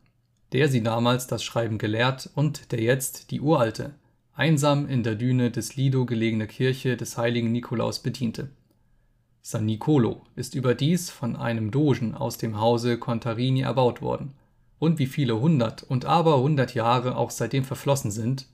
der 0.53 0.68
sie 0.68 0.83
damals 0.83 1.27
das 1.27 1.44
Schreiben 1.44 1.79
gelehrt 1.79 2.31
und 2.35 2.72
der 2.72 2.81
jetzt 2.81 3.31
die 3.31 3.40
uralte, 3.40 3.94
einsam 4.35 4.88
in 4.88 5.03
der 5.03 5.14
Düne 5.14 5.51
des 5.51 5.77
Lido 5.77 6.07
gelegene 6.07 6.46
Kirche 6.46 6.96
des 6.96 7.18
heiligen 7.18 7.53
Nikolaus 7.53 7.98
bediente. 8.01 8.48
San 9.51 9.65
Nicolo 9.65 10.27
ist 10.37 10.55
überdies 10.55 11.09
von 11.09 11.35
einem 11.35 11.71
Dogen 11.71 12.15
aus 12.15 12.37
dem 12.37 12.61
Hause 12.61 12.99
Contarini 12.99 13.63
erbaut 13.63 14.03
worden, 14.03 14.35
und 14.79 14.99
wie 14.99 15.07
viele 15.07 15.41
hundert 15.41 15.83
und 15.85 16.05
aber 16.05 16.39
hundert 16.43 16.75
Jahre 16.75 17.17
auch 17.17 17.31
seitdem 17.31 17.65
verflossen 17.65 18.11
sind, 18.11 18.45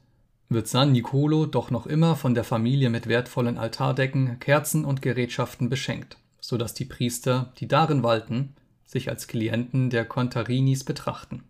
wird 0.48 0.68
San 0.68 0.92
Nicolo 0.92 1.46
doch 1.46 1.72
noch 1.72 1.86
immer 1.86 2.14
von 2.14 2.36
der 2.36 2.44
Familie 2.44 2.90
mit 2.90 3.08
wertvollen 3.08 3.58
Altardecken, 3.58 4.38
Kerzen 4.38 4.84
und 4.84 5.02
Gerätschaften 5.02 5.68
beschenkt, 5.68 6.16
so 6.40 6.56
dass 6.56 6.74
die 6.74 6.84
Priester, 6.84 7.52
die 7.58 7.66
darin 7.66 8.04
walten, 8.04 8.54
sich 8.86 9.08
als 9.08 9.26
Klienten 9.26 9.90
der 9.90 10.04
Contarinis 10.04 10.84
betrachten. 10.84 11.42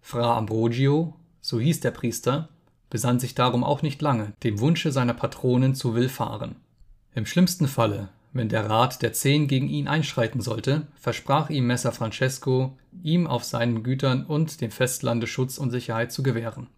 Fra 0.00 0.36
Ambrogio, 0.36 1.16
so 1.40 1.58
hieß 1.58 1.80
der 1.80 1.90
Priester, 1.90 2.48
besann 2.90 3.18
sich 3.18 3.34
darum 3.34 3.64
auch 3.64 3.82
nicht 3.82 4.00
lange, 4.00 4.34
dem 4.44 4.60
Wunsche 4.60 4.92
seiner 4.92 5.14
Patronin 5.14 5.74
zu 5.74 5.96
willfahren. 5.96 6.54
Im 7.12 7.26
schlimmsten 7.26 7.66
Falle, 7.66 8.08
wenn 8.32 8.48
der 8.48 8.68
Rat 8.68 9.02
der 9.02 9.12
Zehn 9.12 9.46
gegen 9.46 9.68
ihn 9.68 9.88
einschreiten 9.88 10.40
sollte, 10.40 10.86
versprach 10.94 11.50
ihm 11.50 11.66
Messer 11.66 11.92
Francesco, 11.92 12.76
ihm 13.02 13.26
auf 13.26 13.44
seinen 13.44 13.82
Gütern 13.82 14.24
und 14.24 14.60
dem 14.60 14.70
Festlande 14.70 15.26
Schutz 15.26 15.58
und 15.58 15.70
Sicherheit 15.70 16.12
zu 16.12 16.22
gewähren. 16.22 16.68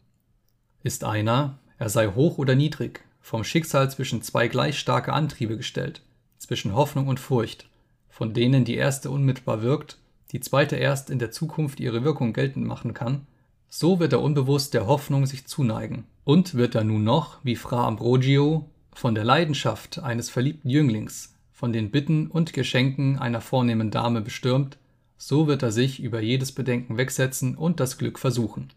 Ist 0.82 1.04
einer, 1.04 1.58
er 1.78 1.88
sei 1.88 2.08
hoch 2.08 2.38
oder 2.38 2.56
niedrig, 2.56 3.04
vom 3.20 3.44
Schicksal 3.44 3.90
zwischen 3.90 4.22
zwei 4.22 4.48
gleich 4.48 4.78
starke 4.78 5.12
Antriebe 5.12 5.56
gestellt, 5.56 6.02
zwischen 6.38 6.74
Hoffnung 6.74 7.06
und 7.06 7.20
Furcht, 7.20 7.68
von 8.10 8.34
denen 8.34 8.64
die 8.64 8.76
erste 8.76 9.10
unmittelbar 9.10 9.62
wirkt, 9.62 9.98
die 10.32 10.40
zweite 10.40 10.76
erst 10.76 11.08
in 11.08 11.20
der 11.20 11.30
Zukunft 11.30 11.78
ihre 11.78 12.04
Wirkung 12.04 12.32
geltend 12.32 12.66
machen 12.66 12.94
kann, 12.94 13.26
so 13.68 14.00
wird 14.00 14.12
er 14.12 14.20
unbewusst 14.20 14.74
der 14.74 14.86
Hoffnung 14.86 15.26
sich 15.26 15.46
zuneigen 15.46 16.04
und 16.24 16.54
wird 16.54 16.74
er 16.74 16.84
nun 16.84 17.04
noch, 17.04 17.38
wie 17.44 17.56
Fra 17.56 17.86
Ambrogio, 17.86 18.68
von 18.92 19.14
der 19.14 19.24
Leidenschaft 19.24 20.00
eines 20.00 20.30
verliebten 20.30 20.68
Jünglings 20.68 21.33
von 21.54 21.72
den 21.72 21.92
Bitten 21.92 22.26
und 22.26 22.52
Geschenken 22.52 23.18
einer 23.18 23.40
vornehmen 23.40 23.92
Dame 23.92 24.20
bestürmt, 24.20 24.76
so 25.16 25.46
wird 25.46 25.62
er 25.62 25.70
sich 25.70 26.02
über 26.02 26.20
jedes 26.20 26.50
Bedenken 26.52 26.98
wegsetzen 26.98 27.54
und 27.54 27.78
das 27.78 27.96
Glück 27.96 28.18
versuchen. 28.18 28.70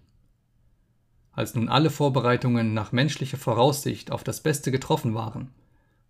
Als 1.32 1.56
nun 1.56 1.70
alle 1.70 1.90
Vorbereitungen 1.90 2.76
nach 2.76 2.92
menschlicher 2.92 3.38
Voraussicht 3.38 4.12
auf 4.12 4.24
das 4.24 4.42
Beste 4.42 4.72
getroffen 4.72 5.16
waren, 5.16 5.50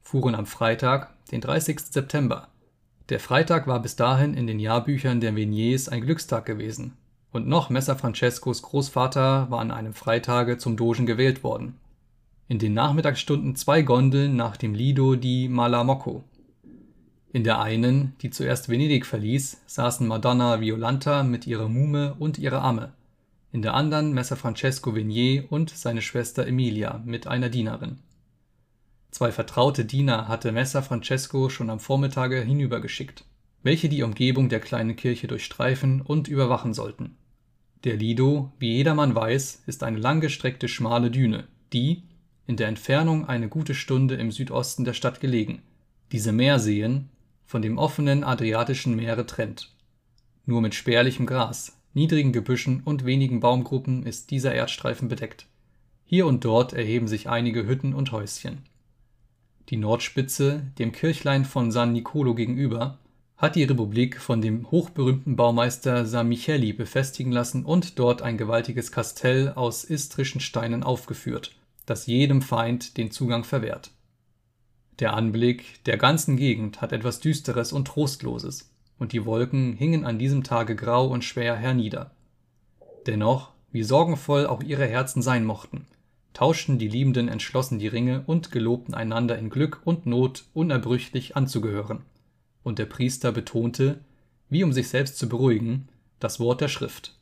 fuhren 0.02 0.36
am 0.36 0.46
Freitag, 0.46 1.14
den 1.32 1.40
30. 1.42 1.80
September. 1.80 2.50
Der 3.10 3.22
Freitag 3.22 3.66
war 3.66 3.82
bis 3.82 3.96
dahin 3.96 4.34
in 4.34 4.46
den 4.46 4.60
Jahrbüchern 4.60 5.22
der 5.22 5.36
Veniers 5.36 5.88
ein 5.88 6.02
Glückstag 6.02 6.46
gewesen, 6.46 6.94
und 7.32 7.48
noch 7.48 7.70
Messer 7.70 7.96
Francescos 7.96 8.62
Großvater 8.62 9.50
war 9.50 9.62
an 9.62 9.72
einem 9.72 9.94
Freitage 9.94 10.58
zum 10.58 10.76
Dogen 10.76 11.06
gewählt 11.06 11.44
worden. 11.46 11.78
In 12.50 12.60
den 12.60 12.74
Nachmittagsstunden 12.74 13.56
zwei 13.56 13.84
Gondeln 13.84 14.36
nach 14.36 14.58
dem 14.58 14.74
Lido 14.74 15.16
di 15.16 15.48
Malamocco, 15.48 16.24
in 17.38 17.43
der 17.43 17.62
einen, 17.62 18.13
die 18.23 18.32
zuerst 18.32 18.67
Venedig 18.67 19.06
verließ, 19.06 19.62
saßen 19.67 20.08
Madonna 20.08 20.60
Violanta 20.60 21.21
mit 21.21 21.45
ihrer 21.45 21.69
Muhme 21.69 22.15
und 22.17 22.39
ihrer 22.39 22.63
Amme, 22.63 22.93
in 23.52 23.62
der 23.62 23.76
anderen 23.76 24.12
Messer 24.12 24.36
Francesco 24.36 24.95
Venier 24.95 25.43
und 25.52 25.69
seine 25.69 26.02
Schwester 26.02 26.47
Emilia 26.47 27.00
mit 27.06 27.28
einer 27.28 27.50
Dienerin. 27.50 28.00
Zwei 29.12 29.32
vertraute 29.32 29.86
Diener 29.86 30.28
hatte 30.28 30.52
Messer 30.52 30.82
Francesco 30.82 31.50
schon 31.50 31.69
am 31.69 31.80
Vormittage 31.80 32.41
hinübergeschickt, 32.41 33.23
welche 33.62 33.88
die 33.88 34.02
Umgebung 34.02 34.50
der 34.50 34.60
kleinen 34.60 34.95
Kirche 34.95 35.28
durchstreifen 35.28 36.02
und 36.02 36.28
überwachen 36.28 36.73
sollten. 36.73 37.17
Der 37.84 37.97
Lido, 37.97 38.52
wie 38.58 38.78
jedermann 38.78 39.13
weiß, 39.13 39.62
ist 39.67 39.84
eine 39.84 40.00
langgestreckte 40.00 40.67
schmale 40.67 41.12
Düne, 41.12 41.43
die, 41.71 42.02
in 42.47 42.58
der 42.58 42.67
Entfernung 42.67 43.28
eine 43.28 43.47
gute 43.47 43.76
Stunde 43.76 44.15
im 44.15 44.32
Südosten 44.32 44.86
der 44.86 44.93
Stadt 44.93 45.19
gelegen, 45.19 45.62
diese 46.12 46.32
Meerseen, 46.32 47.10
von 47.48 47.62
dem 47.62 47.78
offenen 47.78 48.26
Adriatischen 48.26 48.96
Meere 48.96 49.26
trennt. 49.26 49.74
Nur 50.46 50.62
mit 50.62 50.76
spärlichem 50.76 51.26
Gras, 51.26 51.78
niedrigen 51.94 52.34
Gebüschen 52.34 52.82
und 52.84 53.06
wenigen 53.06 53.40
Baumgruppen 53.40 54.06
ist 54.06 54.32
dieser 54.32 54.54
Erdstreifen 54.54 55.08
bedeckt. 55.08 55.48
Hier 56.06 56.28
und 56.28 56.44
dort 56.44 56.74
erheben 56.74 57.08
sich 57.08 57.30
einige 57.30 57.66
Hütten 57.66 57.94
und 57.94 58.12
Häuschen. 58.12 58.64
Die 59.70 59.78
Nordspitze, 59.78 60.62
dem 60.78 60.92
Kirchlein 60.92 61.46
von 61.46 61.72
San 61.72 61.94
Nicolo 61.94 62.36
gegenüber, 62.36 63.00
hat 63.38 63.56
die 63.56 63.64
Republik 63.64 64.20
von 64.20 64.42
dem 64.42 64.70
hochberühmten 64.70 65.36
Baumeister 65.36 66.06
San 66.06 66.28
Micheli 66.28 66.74
befestigen 66.74 67.32
lassen 67.32 67.66
und 67.66 67.98
dort 67.98 68.22
ein 68.22 68.38
gewaltiges 68.38 68.92
Kastell 68.92 69.54
aus 69.54 69.84
istrischen 69.84 70.42
Steinen 70.42 70.84
aufgeführt, 70.84 71.56
das 71.86 72.08
jedem 72.08 72.42
Feind 72.42 72.98
den 72.98 73.12
Zugang 73.12 73.44
verwehrt 73.44 73.92
der 75.00 75.14
Anblick 75.14 75.84
der 75.86 75.98
ganzen 75.98 76.38
Gegend 76.38 76.82
hat 76.82 76.92
etwas 76.92 77.20
Düsteres 77.20 77.72
und 77.72 77.88
Trostloses, 77.88 78.70
und 78.98 79.12
die 79.12 79.26
Wolken 79.26 79.74
hingen 79.74 80.06
an 80.06 80.18
diesem 80.18 80.44
Tage 80.44 80.76
grau 80.76 81.08
und 81.08 81.24
schwer 81.24 81.56
hernieder. 81.56 82.12
Dennoch, 83.06 83.52
wie 83.72 83.84
sorgenvoll 83.84 84.48
auch 84.48 84.64
ihre 84.64 84.88
Herzen 84.88 85.22
sein 85.22 85.46
mochten, 85.46 85.86
tauschten 86.34 86.78
die 86.78 86.88
Liebenden 86.88 87.28
entschlossen 87.30 87.80
die 87.80 87.88
Ringe 87.88 88.24
und 88.26 88.52
gelobten 88.52 88.94
einander 88.94 89.38
in 89.38 89.50
Glück 89.50 89.82
und 89.86 90.06
Not 90.06 90.46
unerbrüchlich 90.54 91.36
anzugehören. 91.36 92.04
Und 92.64 92.80
der 92.80 92.86
Priester 92.86 93.32
betonte, 93.32 94.00
wie 94.50 94.64
um 94.64 94.74
sich 94.74 94.90
selbst 94.90 95.18
zu 95.18 95.30
beruhigen, 95.30 95.90
das 96.20 96.40
Wort 96.40 96.62
der 96.62 96.68
Schrift. 96.68 97.16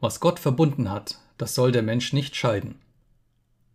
Was 0.00 0.20
Gott 0.20 0.38
verbunden 0.38 0.90
hat, 0.90 1.18
das 1.38 1.54
soll 1.54 1.72
der 1.72 1.82
Mensch 1.82 2.12
nicht 2.12 2.36
scheiden. 2.36 2.76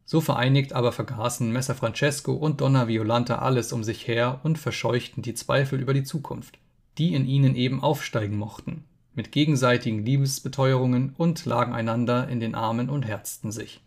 So 0.09 0.21
vereinigt 0.21 0.71
aber 0.71 0.93
vergaßen 0.93 1.51
Messer 1.51 1.75
Francesco 1.75 2.31
und 2.31 2.61
Donna 2.61 2.87
Violanta 2.87 3.39
alles 3.39 3.73
um 3.73 3.83
sich 3.83 4.07
her 4.07 4.39
und 4.43 4.57
verscheuchten 4.57 5.21
die 5.21 5.33
Zweifel 5.33 5.81
über 5.81 5.93
die 5.93 6.05
Zukunft, 6.05 6.59
die 6.97 7.13
in 7.13 7.27
ihnen 7.27 7.55
eben 7.55 7.83
aufsteigen 7.83 8.37
mochten, 8.37 8.85
mit 9.15 9.33
gegenseitigen 9.33 10.05
Liebesbeteuerungen 10.05 11.13
und 11.17 11.45
lagen 11.45 11.73
einander 11.73 12.29
in 12.29 12.39
den 12.39 12.55
Armen 12.55 12.89
und 12.89 13.05
herzten 13.05 13.51
sich. 13.51 13.81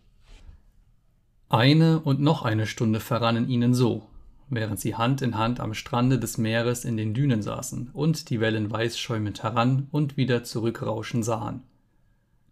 Eine 1.49 1.99
und 1.99 2.21
noch 2.21 2.43
eine 2.43 2.67
Stunde 2.67 2.99
verrannen 2.99 3.49
ihnen 3.49 3.73
so, 3.73 4.07
während 4.47 4.79
sie 4.79 4.93
Hand 4.93 5.23
in 5.23 5.39
Hand 5.39 5.59
am 5.59 5.73
Strande 5.73 6.19
des 6.19 6.37
Meeres 6.37 6.85
in 6.85 6.97
den 6.97 7.15
Dünen 7.15 7.41
saßen 7.41 7.89
und 7.93 8.29
die 8.29 8.39
Wellen 8.39 8.69
weiß 8.69 8.99
schäumend 8.99 9.41
heran 9.41 9.87
und 9.89 10.17
wieder 10.17 10.43
zurückrauschen 10.43 11.23
sahen. 11.23 11.63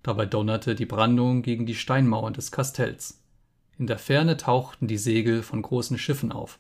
Dabei 0.02 0.26
donnerte 0.26 0.74
die 0.74 0.88
Brandung 0.88 1.44
gegen 1.44 1.68
die 1.68 1.76
Steinmauern 1.76 2.34
des 2.34 2.52
Kastells. 2.52 3.19
In 3.80 3.88
der 3.88 3.98
Ferne 3.98 4.36
tauchten 4.36 4.88
die 4.88 4.98
Segel 4.98 5.42
von 5.42 5.62
großen 5.62 5.98
Schiffen 5.98 6.34
auf, 6.34 6.60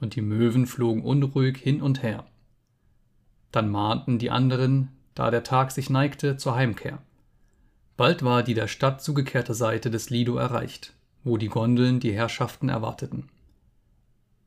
und 0.00 0.16
die 0.16 0.20
Möwen 0.20 0.66
flogen 0.66 1.02
unruhig 1.02 1.58
hin 1.58 1.80
und 1.80 2.02
her. 2.02 2.26
Dann 3.52 3.70
mahnten 3.70 4.18
die 4.18 4.32
anderen, 4.32 4.88
da 5.14 5.30
der 5.30 5.44
Tag 5.44 5.70
sich 5.70 5.90
neigte, 5.90 6.36
zur 6.36 6.56
Heimkehr. 6.56 6.98
Bald 7.96 8.24
war 8.24 8.42
die 8.42 8.54
der 8.54 8.66
Stadt 8.66 9.00
zugekehrte 9.00 9.54
Seite 9.54 9.90
des 9.90 10.10
Lido 10.10 10.36
erreicht, 10.36 10.92
wo 11.22 11.36
die 11.36 11.48
Gondeln 11.48 12.00
die 12.00 12.12
Herrschaften 12.12 12.68
erwarteten. 12.68 13.28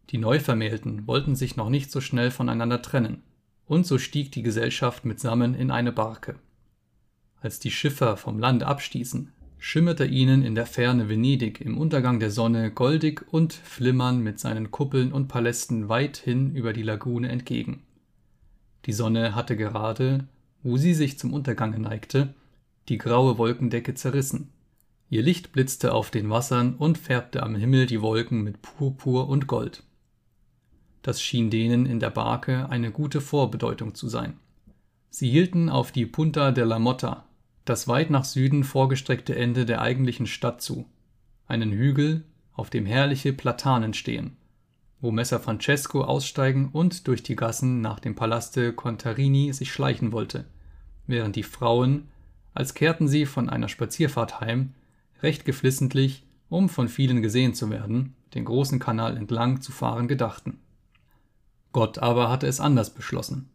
Die 0.09 0.17
Neuvermählten 0.17 1.07
wollten 1.07 1.37
sich 1.37 1.55
noch 1.55 1.69
nicht 1.69 1.89
so 1.89 2.01
schnell 2.01 2.31
voneinander 2.31 2.81
trennen, 2.81 3.23
und 3.65 3.87
so 3.87 3.97
stieg 3.97 4.33
die 4.33 4.43
Gesellschaft 4.43 5.05
mitsammen 5.05 5.55
in 5.55 5.71
eine 5.71 5.93
Barke. 5.93 6.35
Als 7.39 7.59
die 7.59 7.71
Schiffer 7.71 8.17
vom 8.17 8.39
Land 8.39 8.63
abstießen, 8.63 9.31
schimmerte 9.59 10.05
ihnen 10.05 10.41
in 10.41 10.55
der 10.55 10.65
Ferne 10.65 11.09
Venedig 11.09 11.59
im 11.59 11.77
Untergang 11.77 12.19
der 12.19 12.31
Sonne 12.31 12.71
goldig 12.71 13.25
und 13.31 13.53
flimmern 13.53 14.21
mit 14.21 14.39
seinen 14.39 14.71
Kuppeln 14.71 15.11
und 15.11 15.27
Palästen 15.27 15.89
weithin 15.89 16.55
über 16.55 16.71
die 16.71 16.81
Lagune 16.81 17.27
entgegen. 17.27 17.83
Die 18.85 18.93
Sonne 18.93 19.35
hatte 19.35 19.57
gerade, 19.57 20.25
wo 20.63 20.77
sie 20.77 20.93
sich 20.93 21.19
zum 21.19 21.33
Untergange 21.33 21.77
neigte, 21.77 22.33
die 22.87 22.97
graue 22.97 23.37
Wolkendecke 23.37 23.93
zerrissen. 23.93 24.49
Ihr 25.09 25.21
Licht 25.21 25.51
blitzte 25.51 25.93
auf 25.93 26.09
den 26.09 26.29
Wassern 26.29 26.75
und 26.75 26.97
färbte 26.97 27.43
am 27.43 27.55
Himmel 27.55 27.85
die 27.85 28.01
Wolken 28.01 28.43
mit 28.43 28.61
Purpur 28.61 29.27
und 29.27 29.47
Gold. 29.47 29.83
Das 31.01 31.21
schien 31.21 31.49
denen 31.49 31.85
in 31.85 31.99
der 31.99 32.09
Barke 32.09 32.69
eine 32.69 32.91
gute 32.91 33.19
Vorbedeutung 33.19 33.93
zu 33.93 34.07
sein. 34.07 34.39
Sie 35.09 35.29
hielten 35.29 35.69
auf 35.69 35.91
die 35.91 36.05
Punta 36.05 36.51
della 36.51 36.79
Motta, 36.79 37.25
das 37.69 37.87
weit 37.87 38.09
nach 38.09 38.25
Süden 38.25 38.63
vorgestreckte 38.63 39.35
Ende 39.35 39.65
der 39.65 39.81
eigentlichen 39.81 40.25
Stadt 40.25 40.61
zu, 40.61 40.87
einen 41.47 41.71
Hügel, 41.71 42.23
auf 42.53 42.69
dem 42.69 42.85
herrliche 42.85 43.31
Platanen 43.31 43.93
stehen, 43.93 44.35
wo 44.99 45.11
Messer 45.11 45.39
Francesco 45.39 46.03
aussteigen 46.03 46.69
und 46.73 47.07
durch 47.07 47.23
die 47.23 47.35
Gassen 47.35 47.79
nach 47.79 47.99
dem 47.99 48.15
Palaste 48.15 48.73
Contarini 48.73 49.53
sich 49.53 49.71
schleichen 49.71 50.11
wollte, 50.11 50.45
während 51.07 51.35
die 51.35 51.43
Frauen, 51.43 52.09
als 52.53 52.73
kehrten 52.73 53.07
sie 53.07 53.25
von 53.25 53.49
einer 53.49 53.69
Spazierfahrt 53.69 54.41
heim, 54.41 54.73
recht 55.21 55.45
geflissentlich, 55.45 56.25
um 56.49 56.67
von 56.69 56.89
vielen 56.89 57.21
gesehen 57.21 57.53
zu 57.53 57.69
werden, 57.69 58.15
den 58.33 58.45
großen 58.45 58.79
Kanal 58.79 59.15
entlang 59.15 59.61
zu 59.61 59.71
fahren 59.71 60.07
gedachten. 60.07 60.59
Gott 61.71 61.99
aber 61.99 62.29
hatte 62.29 62.47
es 62.47 62.59
anders 62.59 62.89
beschlossen, 62.89 63.47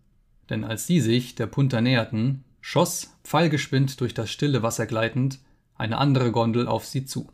denn 0.49 0.65
als 0.65 0.87
sie 0.87 1.01
sich 1.01 1.35
der 1.35 1.47
Punta 1.47 1.81
näherten, 1.81 2.45
schoss, 2.67 3.15
pfeilgeschwind 3.25 4.01
durch 4.01 4.15
das 4.15 4.31
stille 4.31 4.63
Wasser 4.63 4.87
gleitend, 4.87 5.39
eine 5.77 5.99
andere 5.99 6.33
Gondel 6.33 6.67
auf 6.67 6.87
sie 6.87 7.05
zu. 7.05 7.29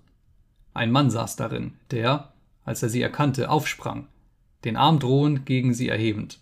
Ein 0.74 0.90
Mann 0.90 1.08
saß 1.08 1.36
darin, 1.36 1.74
der, 1.92 2.32
als 2.64 2.82
er 2.82 2.88
sie 2.88 3.00
erkannte, 3.00 3.48
aufsprang, 3.48 4.08
den 4.64 4.76
Arm 4.76 4.98
drohend 4.98 5.46
gegen 5.46 5.72
sie 5.72 5.86
erhebend. 5.86 6.40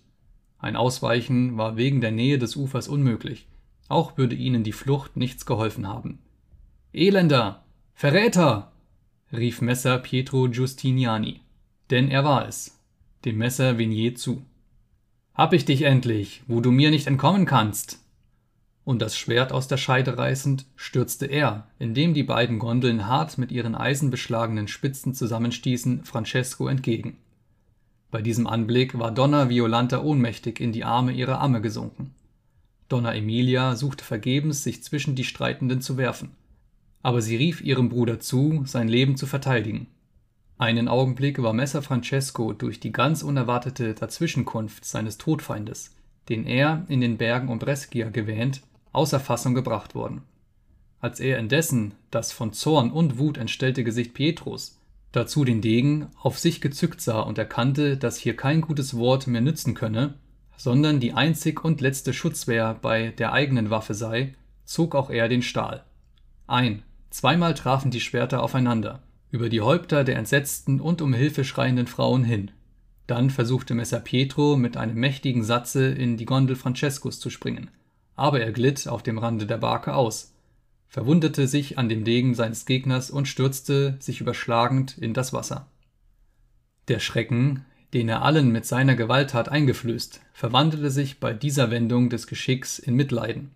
Ein 0.58 0.74
Ausweichen 0.74 1.58
war 1.58 1.76
wegen 1.76 2.00
der 2.00 2.12
Nähe 2.12 2.38
des 2.38 2.56
Ufers 2.56 2.88
unmöglich, 2.88 3.46
auch 3.88 4.16
würde 4.16 4.34
ihnen 4.34 4.64
die 4.64 4.72
Flucht 4.72 5.18
nichts 5.18 5.44
geholfen 5.44 5.86
haben. 5.86 6.20
Elender! 6.94 7.64
Verräter! 7.92 8.72
rief 9.30 9.60
Messer 9.60 9.98
Pietro 9.98 10.48
Giustiniani, 10.48 11.42
denn 11.90 12.10
er 12.10 12.24
war 12.24 12.48
es, 12.48 12.80
dem 13.26 13.36
Messer 13.36 13.76
Venier 13.76 14.14
zu. 14.14 14.46
Hab 15.34 15.52
ich 15.52 15.66
dich 15.66 15.82
endlich, 15.82 16.42
wo 16.46 16.62
du 16.62 16.70
mir 16.70 16.90
nicht 16.90 17.06
entkommen 17.06 17.44
kannst! 17.44 17.98
Und 18.88 19.02
das 19.02 19.18
Schwert 19.18 19.52
aus 19.52 19.68
der 19.68 19.76
Scheide 19.76 20.16
reißend, 20.16 20.64
stürzte 20.74 21.26
er, 21.26 21.66
indem 21.78 22.14
die 22.14 22.22
beiden 22.22 22.58
Gondeln 22.58 23.06
hart 23.06 23.36
mit 23.36 23.52
ihren 23.52 23.74
eisenbeschlagenen 23.74 24.66
Spitzen 24.66 25.12
zusammenstießen, 25.12 26.04
Francesco 26.04 26.68
entgegen. 26.68 27.18
Bei 28.10 28.22
diesem 28.22 28.46
Anblick 28.46 28.98
war 28.98 29.10
Donna 29.10 29.50
Violanta 29.50 30.00
ohnmächtig 30.00 30.58
in 30.58 30.72
die 30.72 30.84
Arme 30.84 31.12
ihrer 31.12 31.42
Amme 31.42 31.60
gesunken. 31.60 32.14
Donna 32.88 33.14
Emilia 33.14 33.76
suchte 33.76 34.06
vergebens, 34.06 34.64
sich 34.64 34.82
zwischen 34.82 35.14
die 35.14 35.24
Streitenden 35.24 35.82
zu 35.82 35.98
werfen. 35.98 36.30
Aber 37.02 37.20
sie 37.20 37.36
rief 37.36 37.60
ihrem 37.60 37.90
Bruder 37.90 38.20
zu, 38.20 38.62
sein 38.64 38.88
Leben 38.88 39.18
zu 39.18 39.26
verteidigen. 39.26 39.88
Einen 40.56 40.88
Augenblick 40.88 41.42
war 41.42 41.52
Messer 41.52 41.82
Francesco 41.82 42.54
durch 42.54 42.80
die 42.80 42.92
ganz 42.92 43.22
unerwartete 43.22 43.92
Dazwischenkunft 43.92 44.86
seines 44.86 45.18
Todfeindes, 45.18 45.94
den 46.30 46.46
er 46.46 46.86
in 46.88 47.02
den 47.02 47.18
Bergen 47.18 47.48
um 47.48 47.58
Brescia 47.58 48.08
gewähnt, 48.08 48.62
außer 48.98 49.20
Fassung 49.20 49.54
gebracht 49.54 49.94
worden. 49.94 50.22
Als 51.00 51.20
er 51.20 51.38
indessen 51.38 51.94
das 52.10 52.32
von 52.32 52.52
Zorn 52.52 52.90
und 52.90 53.18
Wut 53.18 53.38
entstellte 53.38 53.84
Gesicht 53.84 54.12
Pietros, 54.12 54.80
dazu 55.12 55.44
den 55.44 55.60
Degen, 55.60 56.08
auf 56.20 56.38
sich 56.38 56.60
gezückt 56.60 57.00
sah 57.00 57.20
und 57.20 57.38
erkannte, 57.38 57.96
dass 57.96 58.16
hier 58.16 58.36
kein 58.36 58.60
gutes 58.60 58.96
Wort 58.96 59.28
mehr 59.28 59.40
nützen 59.40 59.74
könne, 59.74 60.14
sondern 60.56 60.98
die 60.98 61.12
einzig 61.12 61.64
und 61.64 61.80
letzte 61.80 62.12
Schutzwehr 62.12 62.76
bei 62.82 63.10
der 63.10 63.32
eigenen 63.32 63.70
Waffe 63.70 63.94
sei, 63.94 64.34
zog 64.64 64.96
auch 64.96 65.10
er 65.10 65.28
den 65.28 65.42
Stahl. 65.42 65.84
Ein, 66.48 66.82
zweimal 67.10 67.54
trafen 67.54 67.92
die 67.92 68.00
Schwerter 68.00 68.42
aufeinander, 68.42 69.04
über 69.30 69.48
die 69.48 69.60
Häupter 69.60 70.02
der 70.02 70.16
entsetzten 70.16 70.80
und 70.80 71.00
um 71.00 71.14
Hilfe 71.14 71.44
schreienden 71.44 71.86
Frauen 71.86 72.24
hin. 72.24 72.50
Dann 73.06 73.30
versuchte 73.30 73.74
Messer 73.74 74.00
Pietro 74.00 74.56
mit 74.56 74.76
einem 74.76 74.96
mächtigen 74.96 75.44
Satze 75.44 75.86
in 75.86 76.16
die 76.16 76.26
Gondel 76.26 76.56
Francescos 76.56 77.20
zu 77.20 77.30
springen, 77.30 77.70
aber 78.18 78.40
er 78.40 78.52
glitt 78.52 78.88
auf 78.88 79.02
dem 79.02 79.18
Rande 79.18 79.46
der 79.46 79.58
Barke 79.58 79.94
aus, 79.94 80.34
verwundete 80.88 81.46
sich 81.46 81.78
an 81.78 81.88
dem 81.88 82.04
Degen 82.04 82.34
seines 82.34 82.66
Gegners 82.66 83.10
und 83.10 83.28
stürzte, 83.28 83.96
sich 84.00 84.20
überschlagend, 84.20 84.98
in 84.98 85.14
das 85.14 85.32
Wasser. 85.32 85.68
Der 86.88 86.98
Schrecken, 86.98 87.64
den 87.94 88.08
er 88.08 88.22
allen 88.22 88.50
mit 88.50 88.66
seiner 88.66 88.96
Gewalttat 88.96 89.48
eingeflößt, 89.48 90.20
verwandelte 90.32 90.90
sich 90.90 91.20
bei 91.20 91.32
dieser 91.32 91.70
Wendung 91.70 92.10
des 92.10 92.26
Geschicks 92.26 92.78
in 92.78 92.94
Mitleiden. 92.94 93.52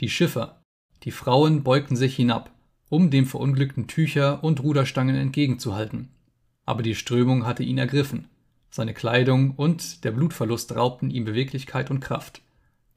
Die 0.00 0.08
Schiffer, 0.08 0.62
die 1.02 1.10
Frauen 1.10 1.62
beugten 1.62 1.96
sich 1.96 2.16
hinab, 2.16 2.50
um 2.88 3.10
dem 3.10 3.26
Verunglückten 3.26 3.86
Tücher 3.86 4.42
und 4.42 4.62
Ruderstangen 4.62 5.16
entgegenzuhalten. 5.16 6.08
Aber 6.64 6.82
die 6.82 6.94
Strömung 6.94 7.46
hatte 7.46 7.62
ihn 7.62 7.78
ergriffen. 7.78 8.28
Seine 8.70 8.94
Kleidung 8.94 9.52
und 9.56 10.04
der 10.04 10.12
Blutverlust 10.12 10.74
raubten 10.74 11.10
ihm 11.10 11.24
Beweglichkeit 11.24 11.90
und 11.90 12.00
Kraft. 12.00 12.42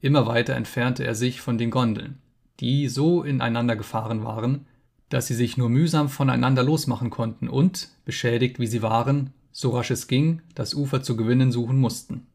Immer 0.04 0.26
weiter 0.26 0.52
entfernte 0.52 1.02
er 1.02 1.14
sich 1.14 1.40
von 1.40 1.56
den 1.56 1.70
Gondeln, 1.70 2.18
die 2.60 2.88
so 2.88 3.22
ineinander 3.22 3.74
gefahren 3.74 4.22
waren, 4.22 4.66
dass 5.08 5.28
sie 5.28 5.34
sich 5.34 5.56
nur 5.56 5.70
mühsam 5.70 6.10
voneinander 6.10 6.62
losmachen 6.62 7.08
konnten 7.08 7.48
und, 7.48 7.88
beschädigt 8.04 8.58
wie 8.58 8.66
sie 8.66 8.82
waren, 8.82 9.32
so 9.50 9.70
rasch 9.70 9.90
es 9.90 10.06
ging, 10.06 10.42
das 10.54 10.74
Ufer 10.74 11.02
zu 11.02 11.16
gewinnen 11.16 11.52
suchen 11.52 11.78
mussten. 11.78 12.26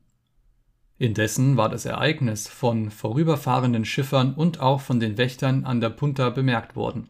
Indessen 0.98 1.58
war 1.58 1.70
das 1.70 1.86
Ereignis 1.86 2.48
von 2.48 2.90
vorüberfahrenden 2.90 3.86
Schiffern 3.86 4.34
und 4.34 4.60
auch 4.60 4.82
von 4.82 5.00
den 5.00 5.20
Wächtern 5.20 5.64
an 5.64 5.80
der 5.80 5.92
Punta 5.92 6.32
bemerkt 6.32 6.76
worden. 6.76 7.10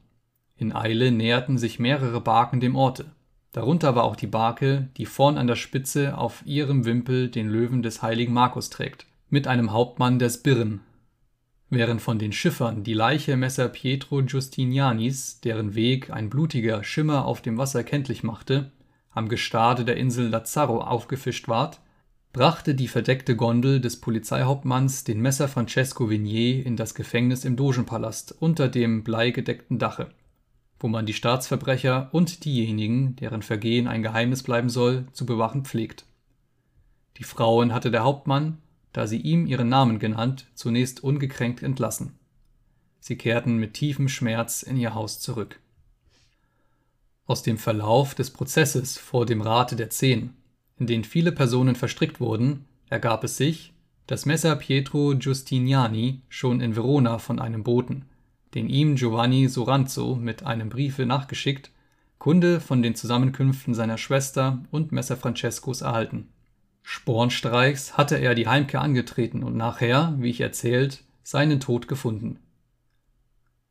In 0.58 0.76
Eile 0.76 1.14
näherten 1.14 1.58
sich 1.58 1.80
mehrere 1.80 2.20
Barken 2.20 2.60
dem 2.60 2.76
Orte. 2.76 3.06
Darunter 3.54 3.96
war 3.96 4.04
auch 4.04 4.18
die 4.18 4.28
Barke, 4.28 4.90
die 4.98 5.06
vorn 5.06 5.38
an 5.38 5.48
der 5.48 5.56
Spitze 5.56 6.18
auf 6.18 6.46
ihrem 6.46 6.84
Wimpel 6.84 7.30
den 7.30 7.48
Löwen 7.48 7.82
des 7.82 8.02
heiligen 8.02 8.34
Markus 8.34 8.70
trägt 8.70 9.06
mit 9.30 9.48
einem 9.48 9.72
Hauptmann 9.72 10.20
des 10.20 10.42
Birren, 10.42 10.82
während 11.70 12.02
von 12.02 12.18
den 12.18 12.32
Schiffern 12.32 12.84
die 12.84 12.94
Leiche 12.94 13.38
Messer 13.38 13.70
Pietro 13.70 14.24
Giustinianis, 14.24 15.40
deren 15.42 15.76
Weg 15.76 16.10
ein 16.10 16.30
blutiger 16.30 16.84
Schimmer 16.84 17.26
auf 17.26 17.42
dem 17.42 17.58
Wasser 17.58 17.84
kenntlich 17.84 18.24
machte, 18.24 18.72
am 19.12 19.30
Gestade 19.30 19.86
der 19.86 19.98
Insel 19.98 20.30
Lazzaro 20.30 20.82
aufgefischt 20.82 21.48
ward, 21.48 21.80
brachte 22.32 22.76
die 22.76 22.88
verdeckte 22.88 23.36
Gondel 23.36 23.82
des 23.82 24.00
Polizeihauptmanns 24.00 25.04
den 25.04 25.20
Messer 25.20 25.48
Francesco 25.48 26.10
Vignier 26.10 26.66
in 26.66 26.76
das 26.76 26.94
Gefängnis 26.94 27.44
im 27.44 27.56
Dogenpalast 27.56 28.36
unter 28.40 28.68
dem 28.68 29.04
bleigedeckten 29.04 29.80
Dache, 29.80 30.10
wo 30.80 30.88
man 30.88 31.06
die 31.06 31.14
Staatsverbrecher 31.14 32.10
und 32.12 32.46
diejenigen, 32.46 33.16
deren 33.16 33.42
Vergehen 33.42 33.88
ein 33.88 34.04
Geheimnis 34.04 34.44
bleiben 34.44 34.70
soll, 34.70 35.08
zu 35.12 35.26
bewachen 35.26 35.66
pflegt. 35.66 36.06
Die 37.18 37.24
Frauen 37.24 37.74
hatte 37.74 37.92
der 37.92 38.04
Hauptmann, 38.04 38.60
da 38.94 39.08
sie 39.08 39.18
ihm 39.18 39.46
ihren 39.46 39.70
Namen 39.70 40.00
genannt, 40.00 40.48
zunächst 40.56 41.04
ungekränkt 41.04 41.64
entlassen. 41.64 42.18
Sie 43.00 43.18
kehrten 43.18 43.58
mit 43.58 43.74
tiefem 43.74 44.10
Schmerz 44.10 44.64
in 44.64 44.78
ihr 44.78 44.94
Haus 44.94 45.20
zurück. 45.20 45.60
Aus 47.26 47.44
dem 47.44 47.58
Verlauf 47.58 48.16
des 48.16 48.32
Prozesses 48.32 48.98
vor 48.98 49.26
dem 49.26 49.42
Rate 49.42 49.76
der 49.76 49.90
Zehn, 49.90 50.34
in 50.78 50.88
den 50.88 51.04
viele 51.04 51.32
Personen 51.32 51.76
verstrickt 51.76 52.20
wurden, 52.20 52.66
ergab 52.90 53.24
es 53.24 53.38
sich, 53.38 53.74
dass 54.08 54.26
Messer 54.26 54.56
Pietro 54.56 55.14
Giustiniani 55.16 56.22
schon 56.30 56.62
in 56.62 56.76
Verona 56.76 57.20
von 57.20 57.40
einem 57.40 57.64
Boten, 57.64 58.06
den 58.56 58.68
ihm 58.68 58.96
Giovanni 58.96 59.48
Soranzo 59.48 60.16
mit 60.16 60.44
einem 60.44 60.70
Briefe 60.70 61.06
nachgeschickt, 61.06 61.70
Kunde 62.18 62.60
von 62.60 62.82
den 62.82 62.96
Zusammenkünften 62.96 63.74
seiner 63.74 63.98
Schwester 63.98 64.64
und 64.72 64.92
Messer 64.92 65.16
Francescos 65.16 65.82
erhalten. 65.82 66.30
Spornstreichs 66.84 67.98
hatte 67.98 68.18
er 68.18 68.36
die 68.36 68.48
Heimkehr 68.48 68.82
angetreten 68.82 69.44
und 69.44 69.56
nachher, 69.56 70.16
wie 70.18 70.30
ich 70.30 70.42
erzählt, 70.42 71.04
seinen 71.24 71.60
Tod 71.60 71.88
gefunden. 71.88 72.40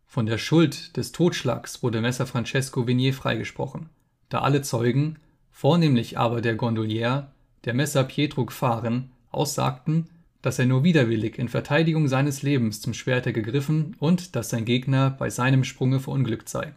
Von 0.06 0.26
der 0.26 0.38
Schuld 0.38 0.96
des 0.96 1.12
Totschlags 1.12 1.82
wurde 1.82 2.00
Messer 2.00 2.26
Francesco 2.26 2.86
Vignier 2.86 3.12
freigesprochen, 3.12 3.88
da 4.28 4.40
alle 4.40 4.62
Zeugen, 4.62 5.16
vornehmlich 5.50 6.18
aber 6.18 6.40
der 6.40 6.54
Gondolier, 6.54 7.30
der 7.64 7.74
Messer 7.74 8.04
Pietro 8.04 8.46
gefahren, 8.46 9.10
aussagten, 9.30 10.08
dass 10.40 10.58
er 10.58 10.66
nur 10.66 10.84
widerwillig 10.84 11.38
in 11.38 11.48
Verteidigung 11.48 12.08
seines 12.08 12.42
Lebens 12.42 12.80
zum 12.80 12.94
Schwerte 12.94 13.32
gegriffen 13.32 13.96
und 13.98 14.36
dass 14.36 14.50
sein 14.50 14.64
Gegner 14.64 15.10
bei 15.10 15.30
seinem 15.30 15.64
Sprunge 15.64 16.00
verunglückt 16.00 16.48
sei. 16.48 16.72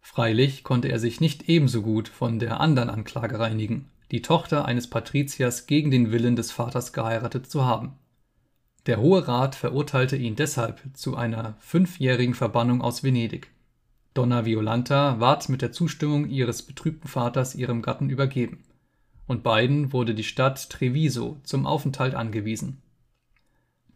Freilich 0.00 0.64
konnte 0.64 0.88
er 0.88 0.98
sich 0.98 1.20
nicht 1.20 1.48
ebenso 1.48 1.82
gut 1.82 2.08
von 2.08 2.38
der 2.38 2.60
anderen 2.60 2.90
Anklage 2.90 3.38
reinigen 3.38 3.86
die 4.10 4.22
Tochter 4.22 4.64
eines 4.64 4.88
Patriziers 4.88 5.66
gegen 5.66 5.90
den 5.90 6.10
Willen 6.10 6.36
des 6.36 6.50
Vaters 6.50 6.92
geheiratet 6.92 7.46
zu 7.46 7.64
haben. 7.64 7.92
Der 8.86 9.00
Hohe 9.00 9.28
Rat 9.28 9.54
verurteilte 9.54 10.16
ihn 10.16 10.36
deshalb 10.36 10.80
zu 10.94 11.16
einer 11.16 11.54
fünfjährigen 11.60 12.34
Verbannung 12.34 12.80
aus 12.80 13.02
Venedig. 13.04 13.50
Donna 14.14 14.44
Violanta 14.44 15.20
ward 15.20 15.48
mit 15.48 15.62
der 15.62 15.72
Zustimmung 15.72 16.28
ihres 16.28 16.62
betrübten 16.62 17.08
Vaters 17.08 17.54
ihrem 17.54 17.82
Gatten 17.82 18.10
übergeben, 18.10 18.64
und 19.26 19.42
beiden 19.42 19.92
wurde 19.92 20.14
die 20.14 20.24
Stadt 20.24 20.70
Treviso 20.70 21.40
zum 21.44 21.66
Aufenthalt 21.66 22.14
angewiesen. 22.14 22.82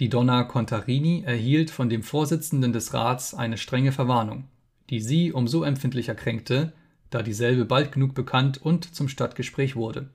Die 0.00 0.08
Donna 0.08 0.44
Contarini 0.44 1.22
erhielt 1.24 1.70
von 1.70 1.88
dem 1.88 2.02
Vorsitzenden 2.02 2.72
des 2.72 2.94
Rats 2.94 3.34
eine 3.34 3.56
strenge 3.56 3.92
Verwarnung, 3.92 4.44
die 4.90 5.00
sie 5.00 5.32
umso 5.32 5.62
empfindlicher 5.62 6.14
kränkte, 6.14 6.72
da 7.14 7.22
dieselbe 7.22 7.64
bald 7.64 7.92
genug 7.92 8.12
bekannt 8.14 8.60
und 8.60 8.92
zum 8.92 9.08
Stadtgespräch 9.08 9.76
wurde. 9.76 10.10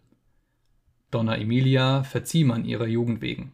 Donna 1.11 1.37
Emilia 1.37 2.03
verzieh 2.03 2.43
man 2.43 2.65
ihrer 2.65 2.87
Jugend 2.87 3.21
wegen. 3.21 3.53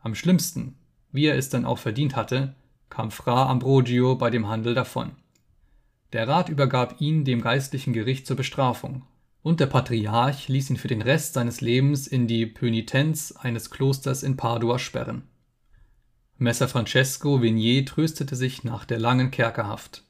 Am 0.00 0.14
schlimmsten, 0.14 0.76
wie 1.10 1.24
er 1.24 1.38
es 1.38 1.48
dann 1.48 1.64
auch 1.64 1.78
verdient 1.78 2.14
hatte, 2.14 2.54
kam 2.90 3.10
Fra 3.10 3.48
Ambrogio 3.48 4.16
bei 4.16 4.28
dem 4.28 4.48
Handel 4.48 4.74
davon. 4.74 5.12
Der 6.12 6.28
Rat 6.28 6.50
übergab 6.50 7.00
ihn 7.00 7.24
dem 7.24 7.40
geistlichen 7.40 7.94
Gericht 7.94 8.26
zur 8.26 8.36
Bestrafung, 8.36 9.02
und 9.42 9.60
der 9.60 9.66
Patriarch 9.66 10.48
ließ 10.48 10.68
ihn 10.68 10.76
für 10.76 10.88
den 10.88 11.00
Rest 11.00 11.32
seines 11.32 11.62
Lebens 11.62 12.06
in 12.06 12.26
die 12.26 12.44
Pönitenz 12.44 13.32
eines 13.32 13.70
Klosters 13.70 14.22
in 14.22 14.36
Padua 14.36 14.78
sperren. 14.78 15.22
Messer 16.36 16.68
Francesco 16.68 17.40
Vignier 17.40 17.86
tröstete 17.86 18.36
sich 18.36 18.62
nach 18.62 18.84
der 18.84 18.98
langen 18.98 19.30
Kerkerhaft 19.30 20.04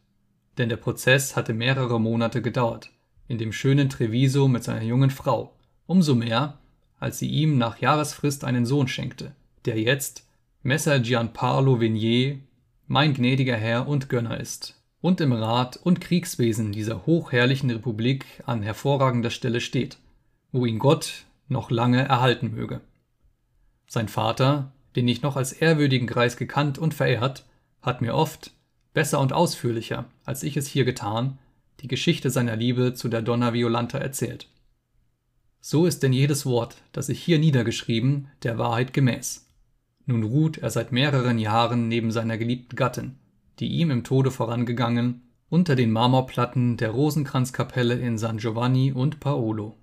denn 0.59 0.69
der 0.69 0.77
Prozess 0.77 1.37
hatte 1.37 1.55
mehrere 1.55 2.01
Monate 2.01 2.43
gedauert, 2.43 2.90
in 3.29 3.38
dem 3.38 3.53
schönen 3.53 3.88
Treviso 3.88 4.49
mit 4.49 4.64
seiner 4.64 4.83
jungen 4.83 5.11
Frau, 5.11 5.55
umso 5.87 6.14
mehr, 6.14 6.59
als 6.99 7.19
sie 7.19 7.29
ihm 7.29 7.59
nach 7.59 7.79
Jahresfrist 7.79 8.45
einen 8.45 8.67
Sohn 8.67 8.88
schenkte, 8.88 9.35
der 9.64 9.79
jetzt 9.81 10.27
Messer 10.62 11.01
Gianpaolo 11.01 11.81
Vignier, 11.81 12.38
mein 12.87 13.14
gnädiger 13.14 13.57
Herr 13.57 13.88
und 13.88 14.09
Gönner 14.09 14.40
ist 14.40 14.81
und 15.01 15.21
im 15.21 15.33
Rat 15.33 15.77
und 15.77 16.01
Kriegswesen 16.01 16.73
dieser 16.73 17.05
hochherrlichen 17.05 17.71
Republik 17.71 18.25
an 18.47 18.62
hervorragender 18.62 19.29
Stelle 19.29 19.61
steht, 19.61 19.99
wo 20.53 20.64
ihn 20.64 20.79
Gott 20.79 21.25
noch 21.49 21.71
lange 21.71 22.03
erhalten 22.03 22.55
möge. 22.55 22.81
Sein 23.87 24.09
Vater, 24.09 24.73
den 24.97 25.07
ich 25.07 25.21
noch 25.21 25.37
als 25.37 25.53
ehrwürdigen 25.53 26.07
Greis 26.07 26.38
gekannt 26.38 26.79
und 26.79 26.95
verehrt, 26.95 27.45
hat 27.83 28.01
mir 28.01 28.14
oft, 28.14 28.53
besser 28.94 29.20
und 29.20 29.35
ausführlicher, 29.35 30.07
als 30.24 30.42
ich 30.42 30.57
es 30.57 30.66
hier 30.66 30.87
getan, 30.87 31.38
die 31.80 31.88
Geschichte 31.88 32.30
seiner 32.30 32.57
Liebe 32.57 32.94
zu 32.94 33.09
der 33.09 33.20
Donna 33.20 33.52
Violanta 33.52 33.98
erzählt. 33.98 34.48
So 35.61 35.85
ist 35.85 36.02
denn 36.02 36.12
jedes 36.12 36.46
Wort, 36.46 36.76
das 36.92 37.09
ich 37.09 37.22
hier 37.22 37.38
niedergeschrieben, 37.38 38.28
der 38.42 38.57
Wahrheit 38.57 38.92
gemäß. 38.92 39.46
Nun 40.07 40.22
ruht 40.22 40.59
er 40.59 40.70
seit 40.70 40.92
mehreren 40.92 41.38
Jahren 41.38 41.88
neben 41.88 42.11
seiner 42.11 42.38
geliebten 42.38 42.76
Gattin, 42.76 43.16
die 43.59 43.68
ihm 43.68 43.90
im 43.90 44.04
Tode 44.04 44.30
vorangegangen, 44.30 45.22
unter 45.48 45.76
den 45.76 45.90
Marmorplatten 45.90 46.76
der 46.76 46.90
Rosenkranzkapelle 46.90 47.94
in 47.94 48.18
San 48.18 48.38
Giovanni 48.38 48.92
und 48.92 49.20
Paolo. 49.20 49.76